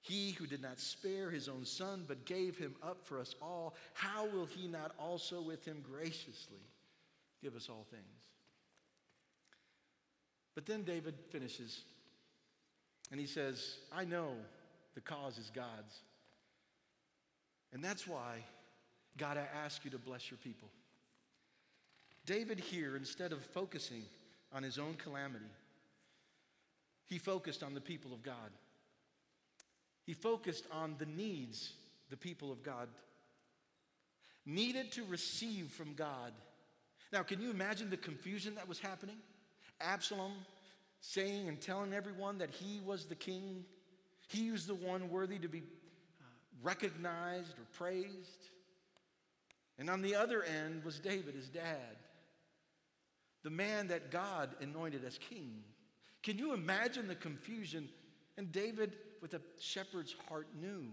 He 0.00 0.32
who 0.32 0.46
did 0.46 0.60
not 0.60 0.80
spare 0.80 1.30
his 1.30 1.48
own 1.48 1.64
son, 1.64 2.04
but 2.06 2.26
gave 2.26 2.58
him 2.58 2.74
up 2.82 3.06
for 3.06 3.18
us 3.18 3.34
all, 3.40 3.74
how 3.94 4.26
will 4.26 4.44
he 4.44 4.68
not 4.68 4.92
also 4.98 5.40
with 5.40 5.64
him 5.64 5.82
graciously 5.90 6.60
give 7.44 7.54
us 7.54 7.68
all 7.68 7.86
things? 7.90 8.02
But 10.54 10.64
then 10.64 10.82
David 10.82 11.14
finishes 11.30 11.82
and 13.10 13.20
he 13.20 13.26
says, 13.26 13.76
I 13.92 14.04
know 14.04 14.30
the 14.94 15.02
cause 15.02 15.36
is 15.36 15.50
God's. 15.54 16.00
And 17.72 17.84
that's 17.84 18.06
why, 18.06 18.38
God, 19.18 19.36
I 19.36 19.46
ask 19.64 19.84
you 19.84 19.90
to 19.90 19.98
bless 19.98 20.30
your 20.30 20.38
people. 20.38 20.68
David 22.24 22.58
here, 22.58 22.96
instead 22.96 23.32
of 23.32 23.44
focusing 23.44 24.04
on 24.54 24.62
his 24.62 24.78
own 24.78 24.94
calamity, 24.94 25.44
he 27.04 27.18
focused 27.18 27.62
on 27.62 27.74
the 27.74 27.80
people 27.80 28.14
of 28.14 28.22
God. 28.22 28.50
He 30.06 30.14
focused 30.14 30.64
on 30.72 30.94
the 30.98 31.06
needs 31.06 31.72
the 32.08 32.16
people 32.16 32.50
of 32.50 32.62
God 32.62 32.88
needed 34.46 34.92
to 34.92 35.04
receive 35.04 35.70
from 35.70 35.94
God. 35.94 36.32
Now, 37.14 37.22
can 37.22 37.40
you 37.40 37.48
imagine 37.50 37.90
the 37.90 37.96
confusion 37.96 38.56
that 38.56 38.68
was 38.68 38.80
happening? 38.80 39.14
Absalom 39.80 40.32
saying 41.00 41.48
and 41.48 41.60
telling 41.60 41.92
everyone 41.92 42.38
that 42.38 42.50
he 42.50 42.80
was 42.84 43.06
the 43.06 43.14
king. 43.14 43.64
He 44.26 44.50
was 44.50 44.66
the 44.66 44.74
one 44.74 45.08
worthy 45.08 45.38
to 45.38 45.46
be 45.48 45.60
uh, 45.60 46.24
recognized 46.60 47.52
or 47.52 47.66
praised. 47.72 48.48
And 49.78 49.88
on 49.88 50.02
the 50.02 50.16
other 50.16 50.42
end 50.42 50.82
was 50.82 50.98
David, 50.98 51.36
his 51.36 51.48
dad, 51.48 51.96
the 53.44 53.50
man 53.50 53.86
that 53.88 54.10
God 54.10 54.50
anointed 54.60 55.04
as 55.04 55.16
king. 55.16 55.62
Can 56.24 56.36
you 56.36 56.52
imagine 56.52 57.06
the 57.06 57.14
confusion? 57.14 57.88
And 58.36 58.50
David, 58.50 58.96
with 59.22 59.34
a 59.34 59.40
shepherd's 59.60 60.16
heart, 60.28 60.48
knew 60.60 60.86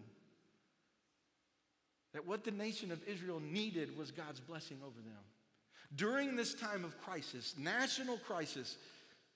that 2.14 2.28
what 2.28 2.44
the 2.44 2.52
nation 2.52 2.92
of 2.92 3.02
Israel 3.08 3.40
needed 3.40 3.98
was 3.98 4.12
God's 4.12 4.40
blessing 4.40 4.78
over 4.86 5.02
them. 5.02 5.24
During 5.96 6.36
this 6.36 6.54
time 6.54 6.86
of 6.86 7.00
crisis, 7.02 7.56
national 7.58 8.18
crisis, 8.18 8.78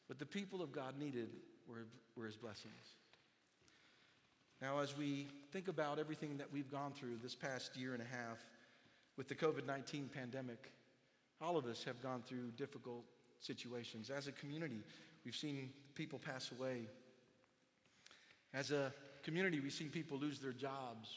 what 0.08 0.20
the 0.20 0.26
people 0.26 0.62
of 0.62 0.72
God 0.72 0.98
needed 0.98 1.30
were, 1.68 1.86
were 2.16 2.26
his 2.26 2.38
blessings. 2.38 2.74
Now, 4.62 4.80
as 4.80 4.98
we 4.98 5.28
think 5.52 5.68
about 5.68 6.00
everything 6.00 6.38
that 6.38 6.52
we've 6.52 6.72
gone 6.72 6.94
through 6.94 7.18
this 7.22 7.36
past 7.36 7.76
year 7.76 7.94
and 7.94 8.02
a 8.02 8.06
half, 8.06 8.38
with 9.18 9.28
the 9.28 9.36
COVID 9.36 9.66
19 9.66 10.10
pandemic, 10.14 10.72
all 11.42 11.58
of 11.58 11.66
us 11.66 11.84
have 11.84 12.02
gone 12.02 12.22
through 12.26 12.52
difficult 12.58 13.04
situations. 13.40 14.10
As 14.10 14.28
a 14.28 14.32
community, 14.32 14.84
we've 15.24 15.36
seen 15.36 15.70
people 15.94 16.20
pass 16.20 16.52
away. 16.58 16.88
As 18.54 18.72
a 18.72 18.94
community, 19.24 19.60
we've 19.60 19.74
seen 19.74 19.90
people 19.90 20.18
lose 20.18 20.40
their 20.40 20.54
jobs. 20.54 21.10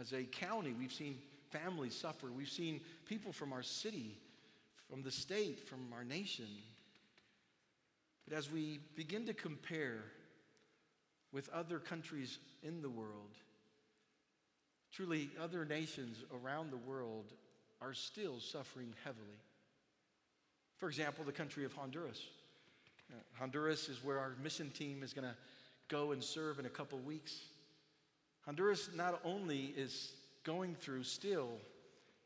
As 0.00 0.12
a 0.12 0.24
county, 0.24 0.74
we've 0.78 0.92
seen 0.92 1.18
families 1.50 1.94
suffer. 1.94 2.30
We've 2.30 2.48
seen 2.48 2.80
people 3.06 3.32
from 3.32 3.52
our 3.52 3.62
city, 3.62 4.18
from 4.90 5.02
the 5.02 5.10
state, 5.10 5.68
from 5.68 5.92
our 5.94 6.04
nation. 6.04 6.48
But 8.28 8.36
as 8.36 8.50
we 8.50 8.80
begin 8.96 9.24
to 9.26 9.32
compare 9.32 10.02
with 11.32 11.48
other 11.50 11.78
countries 11.78 12.38
in 12.62 12.82
the 12.82 12.90
world, 12.90 13.36
truly, 14.92 15.30
other 15.40 15.64
nations 15.64 16.18
around 16.42 16.72
the 16.72 16.76
world 16.76 17.26
are 17.80 17.94
still 17.94 18.40
suffering 18.40 18.92
heavily. 19.04 19.38
For 20.76 20.88
example, 20.88 21.24
the 21.24 21.32
country 21.32 21.64
of 21.64 21.72
Honduras. 21.72 22.20
Uh, 23.10 23.16
Honduras 23.38 23.88
is 23.88 24.02
where 24.02 24.18
our 24.18 24.32
mission 24.42 24.70
team 24.70 25.02
is 25.02 25.12
going 25.12 25.26
to 25.26 25.36
go 25.88 26.12
and 26.12 26.22
serve 26.22 26.58
in 26.58 26.66
a 26.66 26.70
couple 26.70 26.98
weeks. 26.98 27.40
Honduras 28.44 28.90
not 28.94 29.20
only 29.24 29.72
is 29.76 30.12
going 30.42 30.74
through 30.74 31.04
still 31.04 31.50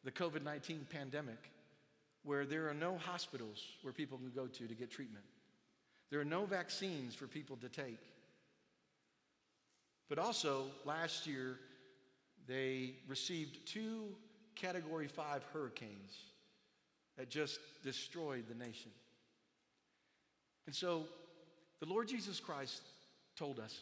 the 0.04 0.10
COVID 0.10 0.42
19 0.44 0.86
pandemic, 0.90 1.50
where 2.24 2.44
there 2.46 2.68
are 2.68 2.74
no 2.74 2.96
hospitals 2.96 3.62
where 3.82 3.92
people 3.92 4.18
can 4.18 4.30
go 4.34 4.46
to 4.46 4.66
to 4.66 4.74
get 4.74 4.90
treatment, 4.90 5.24
there 6.10 6.20
are 6.20 6.24
no 6.24 6.44
vaccines 6.44 7.14
for 7.14 7.26
people 7.26 7.56
to 7.56 7.68
take. 7.68 7.98
But 10.08 10.18
also, 10.18 10.66
last 10.84 11.26
year, 11.26 11.58
they 12.46 12.94
received 13.08 13.66
two 13.66 14.08
Category 14.54 15.08
5 15.08 15.42
hurricanes 15.52 16.16
that 17.16 17.30
just 17.30 17.58
destroyed 17.82 18.44
the 18.48 18.54
nation. 18.54 18.90
And 20.66 20.74
so, 20.74 21.04
the 21.80 21.86
Lord 21.86 22.08
Jesus 22.08 22.40
Christ 22.40 22.82
told 23.36 23.58
us 23.58 23.80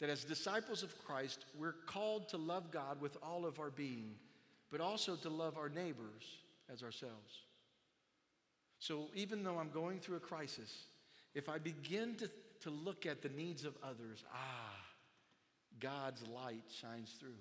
that 0.00 0.10
as 0.10 0.24
disciples 0.24 0.82
of 0.82 0.96
Christ, 1.04 1.44
we're 1.58 1.74
called 1.86 2.28
to 2.28 2.36
love 2.36 2.70
God 2.70 3.00
with 3.00 3.16
all 3.22 3.46
of 3.46 3.58
our 3.58 3.70
being, 3.70 4.14
but 4.70 4.80
also 4.80 5.16
to 5.16 5.28
love 5.28 5.56
our 5.56 5.68
neighbors 5.68 6.22
as 6.72 6.82
ourselves. 6.82 7.42
So 8.78 9.08
even 9.14 9.42
though 9.42 9.58
I'm 9.58 9.70
going 9.70 9.98
through 10.00 10.16
a 10.16 10.20
crisis, 10.20 10.84
if 11.34 11.48
I 11.48 11.58
begin 11.58 12.14
to, 12.16 12.30
to 12.60 12.70
look 12.70 13.06
at 13.06 13.22
the 13.22 13.28
needs 13.30 13.64
of 13.64 13.74
others, 13.82 14.24
ah, 14.32 14.76
God's 15.80 16.22
light 16.28 16.64
shines 16.80 17.14
through. 17.18 17.38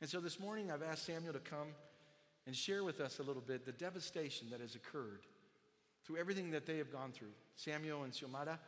And 0.00 0.08
so 0.08 0.20
this 0.20 0.38
morning 0.38 0.70
I've 0.70 0.82
asked 0.82 1.06
Samuel 1.06 1.32
to 1.32 1.38
come 1.38 1.68
and 2.46 2.54
share 2.54 2.84
with 2.84 3.00
us 3.00 3.18
a 3.18 3.22
little 3.22 3.42
bit 3.42 3.64
the 3.64 3.72
devastation 3.72 4.48
that 4.50 4.60
has 4.60 4.74
occurred 4.74 5.20
through 6.04 6.18
everything 6.18 6.50
that 6.50 6.66
they 6.66 6.78
have 6.78 6.92
gone 6.92 7.12
through. 7.12 7.32
Samuel 7.56 8.04
and 8.04 8.12
Xiomara 8.12 8.58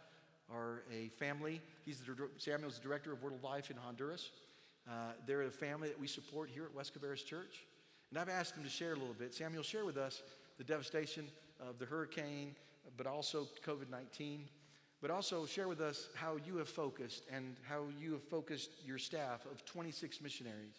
are 0.52 0.82
a 0.92 1.08
family. 1.08 1.60
He's 1.84 2.00
the, 2.00 2.28
Samuel's 2.38 2.78
the 2.78 2.82
director 2.82 3.12
of 3.12 3.22
Word 3.22 3.34
of 3.34 3.44
Life 3.44 3.70
in 3.70 3.76
Honduras. 3.76 4.30
Uh, 4.88 5.12
they're 5.26 5.42
a 5.42 5.50
family 5.50 5.88
that 5.88 6.00
we 6.00 6.06
support 6.06 6.50
here 6.50 6.64
at 6.64 6.74
West 6.74 6.98
Cabarrus 6.98 7.24
Church. 7.24 7.66
And 8.10 8.18
I've 8.18 8.30
asked 8.30 8.56
him 8.56 8.64
to 8.64 8.70
share 8.70 8.92
a 8.92 8.96
little 8.96 9.14
bit. 9.14 9.34
Samuel, 9.34 9.62
share 9.62 9.84
with 9.84 9.98
us 9.98 10.22
the 10.58 10.64
devastation 10.64 11.28
of 11.60 11.78
the 11.78 11.86
hurricane, 11.86 12.54
but 12.96 13.06
also 13.06 13.46
COVID 13.64 13.88
19. 13.90 14.44
But 15.00 15.12
also 15.12 15.46
share 15.46 15.68
with 15.68 15.80
us 15.80 16.08
how 16.16 16.38
you 16.44 16.56
have 16.56 16.68
focused 16.68 17.22
and 17.32 17.56
how 17.62 17.84
you 18.00 18.12
have 18.12 18.24
focused 18.24 18.70
your 18.84 18.98
staff 18.98 19.46
of 19.46 19.64
26 19.64 20.20
missionaries 20.20 20.74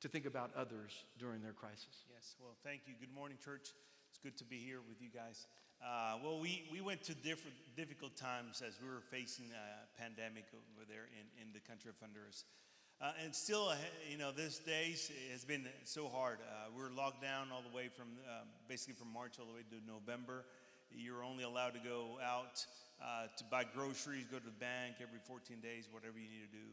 to 0.00 0.08
think 0.08 0.26
about 0.26 0.50
others 0.54 0.92
during 1.18 1.40
their 1.40 1.54
crisis. 1.54 2.04
Yes, 2.12 2.36
well, 2.38 2.54
thank 2.62 2.82
you. 2.86 2.92
Good 3.00 3.14
morning, 3.14 3.38
church. 3.42 3.72
It's 4.10 4.18
good 4.18 4.36
to 4.36 4.44
be 4.44 4.58
here 4.58 4.80
with 4.86 5.00
you 5.00 5.08
guys. 5.08 5.46
Uh, 5.80 6.18
well, 6.22 6.38
we, 6.38 6.68
we 6.70 6.80
went 6.80 7.02
to 7.04 7.14
different 7.14 7.56
difficult 7.76 8.16
times 8.16 8.62
as 8.66 8.74
we 8.82 8.88
were 8.88 9.00
facing 9.10 9.46
a 9.54 10.00
pandemic 10.00 10.44
over 10.52 10.84
there 10.88 11.08
in, 11.16 11.46
in 11.46 11.52
the 11.54 11.60
country 11.60 11.88
of 11.88 11.98
Honduras. 12.00 12.44
Uh, 13.00 13.12
and 13.22 13.32
still, 13.32 13.68
uh, 13.68 13.76
you 14.10 14.18
know, 14.18 14.32
this 14.32 14.58
days 14.58 15.12
has 15.30 15.44
been 15.44 15.62
so 15.84 16.08
hard. 16.08 16.38
Uh, 16.42 16.66
we're 16.76 16.90
locked 16.90 17.22
down 17.22 17.46
all 17.54 17.62
the 17.62 17.70
way 17.70 17.86
from 17.86 18.10
um, 18.26 18.48
basically 18.66 18.94
from 18.94 19.12
March 19.12 19.38
all 19.38 19.46
the 19.46 19.54
way 19.54 19.62
to 19.70 19.78
November. 19.86 20.44
You're 20.90 21.22
only 21.22 21.44
allowed 21.44 21.74
to 21.74 21.80
go 21.80 22.18
out 22.18 22.66
uh, 22.98 23.30
to 23.36 23.44
buy 23.44 23.62
groceries, 23.62 24.26
go 24.26 24.38
to 24.38 24.44
the 24.44 24.58
bank 24.58 24.96
every 24.98 25.22
14 25.22 25.60
days, 25.62 25.86
whatever 25.92 26.18
you 26.18 26.26
need 26.26 26.50
to 26.50 26.56
do. 26.58 26.68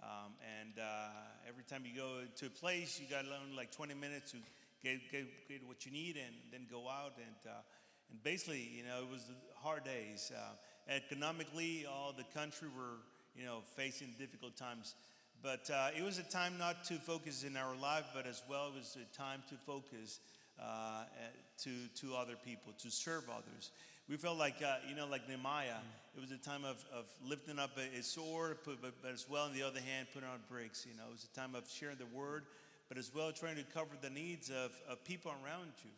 Um, 0.00 0.32
and 0.40 0.80
uh, 0.80 1.12
every 1.46 1.64
time 1.64 1.84
you 1.84 1.92
go 1.92 2.24
to 2.24 2.46
a 2.46 2.56
place, 2.56 2.98
you 2.98 3.04
got 3.12 3.26
only 3.28 3.54
like 3.54 3.70
20 3.70 3.92
minutes 3.92 4.32
to 4.32 4.38
get, 4.82 4.96
get, 5.12 5.28
get 5.46 5.60
what 5.68 5.84
you 5.84 5.92
need 5.92 6.16
and 6.16 6.32
then 6.52 6.64
go 6.72 6.88
out 6.88 7.20
and 7.20 7.52
and 8.10 8.22
basically, 8.22 8.70
you 8.76 8.84
know, 8.84 9.02
it 9.02 9.10
was 9.10 9.22
hard 9.56 9.84
days. 9.84 10.32
Uh, 10.34 10.54
economically, 10.88 11.86
all 11.90 12.14
the 12.16 12.24
country 12.38 12.68
were, 12.68 13.02
you 13.36 13.44
know, 13.44 13.60
facing 13.76 14.14
difficult 14.18 14.56
times. 14.56 14.94
But 15.42 15.70
uh, 15.70 15.90
it 15.96 16.02
was 16.02 16.18
a 16.18 16.22
time 16.22 16.58
not 16.58 16.84
to 16.84 16.94
focus 16.94 17.44
in 17.44 17.56
our 17.56 17.76
life, 17.76 18.04
but 18.14 18.26
as 18.26 18.42
well, 18.48 18.68
it 18.68 18.74
was 18.78 18.96
a 18.96 19.16
time 19.16 19.42
to 19.48 19.54
focus 19.66 20.20
uh, 20.60 21.04
to, 21.62 21.70
to 22.00 22.16
other 22.16 22.34
people, 22.44 22.72
to 22.82 22.90
serve 22.90 23.24
others. 23.30 23.70
We 24.08 24.16
felt 24.16 24.38
like, 24.38 24.62
uh, 24.62 24.76
you 24.88 24.94
know, 24.94 25.06
like 25.06 25.28
Nehemiah, 25.28 25.82
it 26.16 26.20
was 26.20 26.30
a 26.30 26.38
time 26.38 26.64
of, 26.64 26.84
of 26.94 27.04
lifting 27.24 27.58
up 27.58 27.70
a, 27.76 27.98
a 27.98 28.02
sword, 28.02 28.58
but, 28.64 28.80
but, 28.80 28.92
but 29.02 29.12
as 29.12 29.26
well, 29.28 29.44
on 29.44 29.52
the 29.52 29.62
other 29.62 29.80
hand, 29.80 30.08
putting 30.14 30.28
on 30.28 30.38
bricks. 30.48 30.86
You 30.88 30.96
know, 30.96 31.04
it 31.08 31.12
was 31.12 31.28
a 31.32 31.38
time 31.38 31.54
of 31.54 31.68
sharing 31.68 31.98
the 31.98 32.06
word, 32.16 32.44
but 32.88 32.98
as 32.98 33.10
well 33.14 33.32
trying 33.32 33.56
to 33.56 33.64
cover 33.74 33.90
the 34.00 34.10
needs 34.10 34.48
of, 34.48 34.72
of 34.88 35.04
people 35.04 35.32
around 35.44 35.72
you. 35.84 35.90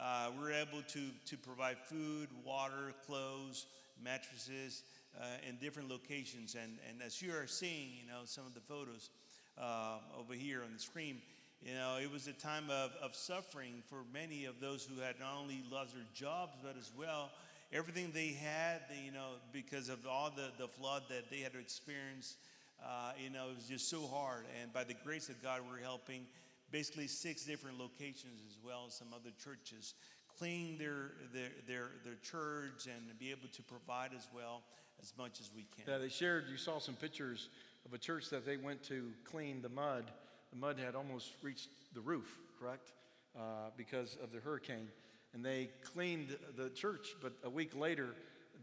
Uh, 0.00 0.30
we 0.36 0.44
were 0.44 0.52
able 0.52 0.82
to, 0.88 1.00
to 1.26 1.36
provide 1.36 1.76
food, 1.86 2.28
water, 2.44 2.92
clothes, 3.06 3.66
mattresses 4.02 4.82
uh, 5.20 5.48
in 5.48 5.56
different 5.56 5.88
locations. 5.88 6.54
And, 6.54 6.78
and 6.88 7.02
as 7.02 7.20
you 7.22 7.32
are 7.32 7.46
seeing, 7.46 7.90
you 8.00 8.06
know, 8.08 8.20
some 8.24 8.46
of 8.46 8.54
the 8.54 8.60
photos 8.60 9.10
uh, 9.58 9.98
over 10.18 10.34
here 10.34 10.62
on 10.64 10.72
the 10.72 10.78
screen, 10.78 11.20
you 11.62 11.74
know, 11.74 11.98
it 12.00 12.10
was 12.12 12.26
a 12.26 12.32
time 12.32 12.70
of, 12.70 12.92
of 13.02 13.14
suffering 13.14 13.82
for 13.88 13.98
many 14.12 14.44
of 14.44 14.60
those 14.60 14.84
who 14.84 15.00
had 15.00 15.18
not 15.18 15.38
only 15.40 15.62
lost 15.70 15.94
their 15.94 16.04
jobs, 16.14 16.52
but 16.62 16.76
as 16.78 16.92
well 16.98 17.30
everything 17.72 18.10
they 18.14 18.28
had, 18.28 18.80
you 19.04 19.12
know, 19.12 19.30
because 19.52 19.88
of 19.88 20.06
all 20.06 20.30
the, 20.34 20.50
the 20.58 20.68
flood 20.68 21.02
that 21.08 21.30
they 21.30 21.38
had 21.38 21.52
to 21.52 21.58
experience. 21.58 22.36
Uh, 22.84 23.12
you 23.18 23.30
know, 23.30 23.48
it 23.50 23.56
was 23.56 23.66
just 23.66 23.88
so 23.88 24.06
hard. 24.06 24.44
And 24.60 24.72
by 24.72 24.84
the 24.84 24.94
grace 25.04 25.28
of 25.28 25.42
God, 25.42 25.62
we're 25.68 25.82
helping 25.82 26.26
basically 26.70 27.06
six 27.06 27.44
different 27.44 27.78
locations 27.78 28.42
as 28.48 28.58
well 28.64 28.84
as 28.86 28.94
some 28.94 29.08
other 29.14 29.30
churches 29.42 29.94
clean 30.38 30.76
their, 30.78 31.12
their, 31.32 31.48
their, 31.66 31.90
their 32.04 32.16
church 32.22 32.86
and 32.86 33.18
be 33.18 33.30
able 33.30 33.48
to 33.52 33.62
provide 33.62 34.10
as 34.16 34.28
well 34.34 34.62
as 35.00 35.12
much 35.18 35.40
as 35.40 35.50
we 35.54 35.66
can. 35.76 35.84
Yeah, 35.92 35.98
they 35.98 36.08
shared, 36.08 36.44
you 36.50 36.56
saw 36.56 36.78
some 36.78 36.94
pictures 36.94 37.48
of 37.84 37.92
a 37.92 37.98
church 37.98 38.30
that 38.30 38.44
they 38.44 38.56
went 38.56 38.82
to 38.84 39.12
clean 39.24 39.62
the 39.62 39.68
mud. 39.68 40.10
The 40.50 40.58
mud 40.58 40.78
had 40.78 40.94
almost 40.94 41.32
reached 41.42 41.68
the 41.94 42.00
roof, 42.00 42.38
correct? 42.58 42.92
Uh, 43.36 43.70
because 43.76 44.16
of 44.22 44.32
the 44.32 44.40
hurricane. 44.40 44.88
And 45.34 45.44
they 45.44 45.70
cleaned 45.82 46.36
the 46.56 46.70
church, 46.70 47.08
but 47.20 47.32
a 47.44 47.50
week 47.50 47.76
later, 47.76 48.14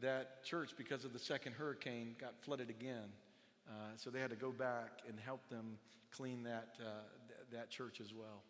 that 0.02 0.44
church, 0.44 0.72
because 0.78 1.06
of 1.06 1.14
the 1.14 1.20
second 1.20 1.54
hurricane, 1.54 2.16
got 2.20 2.34
flooded 2.42 2.70
again. 2.70 3.12
Uh, 3.68 3.72
so 3.96 4.10
they 4.10 4.20
had 4.20 4.32
to 4.32 4.36
go 4.36 4.52
back 4.52 5.02
and 5.08 5.20
help 5.20 5.48
them 5.50 5.78
clean 6.12 6.44
that, 6.44 6.76
uh, 6.82 6.90
that 7.52 7.70
church 7.70 8.02
as 8.02 8.14
well. 8.14 8.42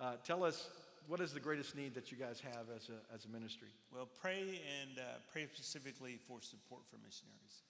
Uh, 0.00 0.16
tell 0.24 0.42
us, 0.42 0.68
what 1.06 1.20
is 1.20 1.32
the 1.32 1.40
greatest 1.40 1.76
need 1.76 1.94
that 1.94 2.10
you 2.10 2.16
guys 2.16 2.40
have 2.40 2.66
as 2.74 2.88
a, 2.88 3.14
as 3.14 3.24
a 3.24 3.28
ministry? 3.28 3.68
Well, 3.92 4.08
pray 4.20 4.60
and 4.80 4.98
uh, 4.98 5.02
pray 5.32 5.46
specifically 5.52 6.16
for 6.16 6.40
support 6.40 6.82
for 6.86 6.96
missionaries. 6.96 7.62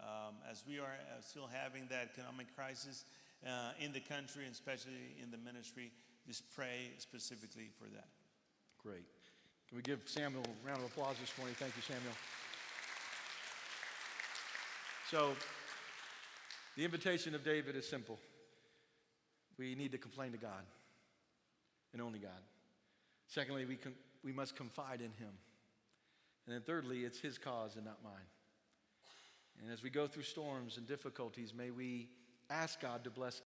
Um, 0.00 0.34
as 0.50 0.64
we 0.66 0.78
are 0.78 0.84
uh, 0.84 1.20
still 1.20 1.48
having 1.52 1.86
that 1.88 2.10
economic 2.14 2.54
crisis 2.54 3.04
uh, 3.46 3.72
in 3.80 3.92
the 3.92 4.00
country, 4.00 4.44
and 4.44 4.52
especially 4.52 5.16
in 5.22 5.30
the 5.30 5.38
ministry, 5.38 5.92
just 6.26 6.50
pray 6.54 6.90
specifically 6.98 7.70
for 7.78 7.88
that. 7.94 8.08
Great. 8.82 9.04
Can 9.68 9.76
we 9.76 9.82
give 9.82 10.00
Samuel 10.06 10.42
a 10.44 10.66
round 10.66 10.80
of 10.80 10.86
applause 10.86 11.16
this 11.20 11.36
morning? 11.38 11.54
Thank 11.58 11.76
you, 11.76 11.82
Samuel. 11.82 12.14
So, 15.10 15.36
the 16.76 16.84
invitation 16.84 17.34
of 17.34 17.44
David 17.44 17.76
is 17.76 17.88
simple. 17.88 18.18
We 19.58 19.74
need 19.74 19.92
to 19.92 19.98
complain 19.98 20.32
to 20.32 20.38
God 20.38 20.64
and 21.92 22.00
only 22.00 22.18
God. 22.18 22.30
Secondly, 23.32 23.64
we, 23.64 23.76
com- 23.76 23.94
we 24.22 24.30
must 24.30 24.56
confide 24.56 25.00
in 25.00 25.10
Him. 25.12 25.32
And 26.44 26.54
then 26.54 26.60
thirdly, 26.60 27.04
it's 27.04 27.18
His 27.18 27.38
cause 27.38 27.76
and 27.76 27.84
not 27.86 27.96
mine. 28.04 28.28
And 29.58 29.72
as 29.72 29.82
we 29.82 29.88
go 29.88 30.06
through 30.06 30.24
storms 30.24 30.76
and 30.76 30.86
difficulties, 30.86 31.54
may 31.54 31.70
we 31.70 32.10
ask 32.50 32.78
God 32.78 33.04
to 33.04 33.10
bless 33.10 33.40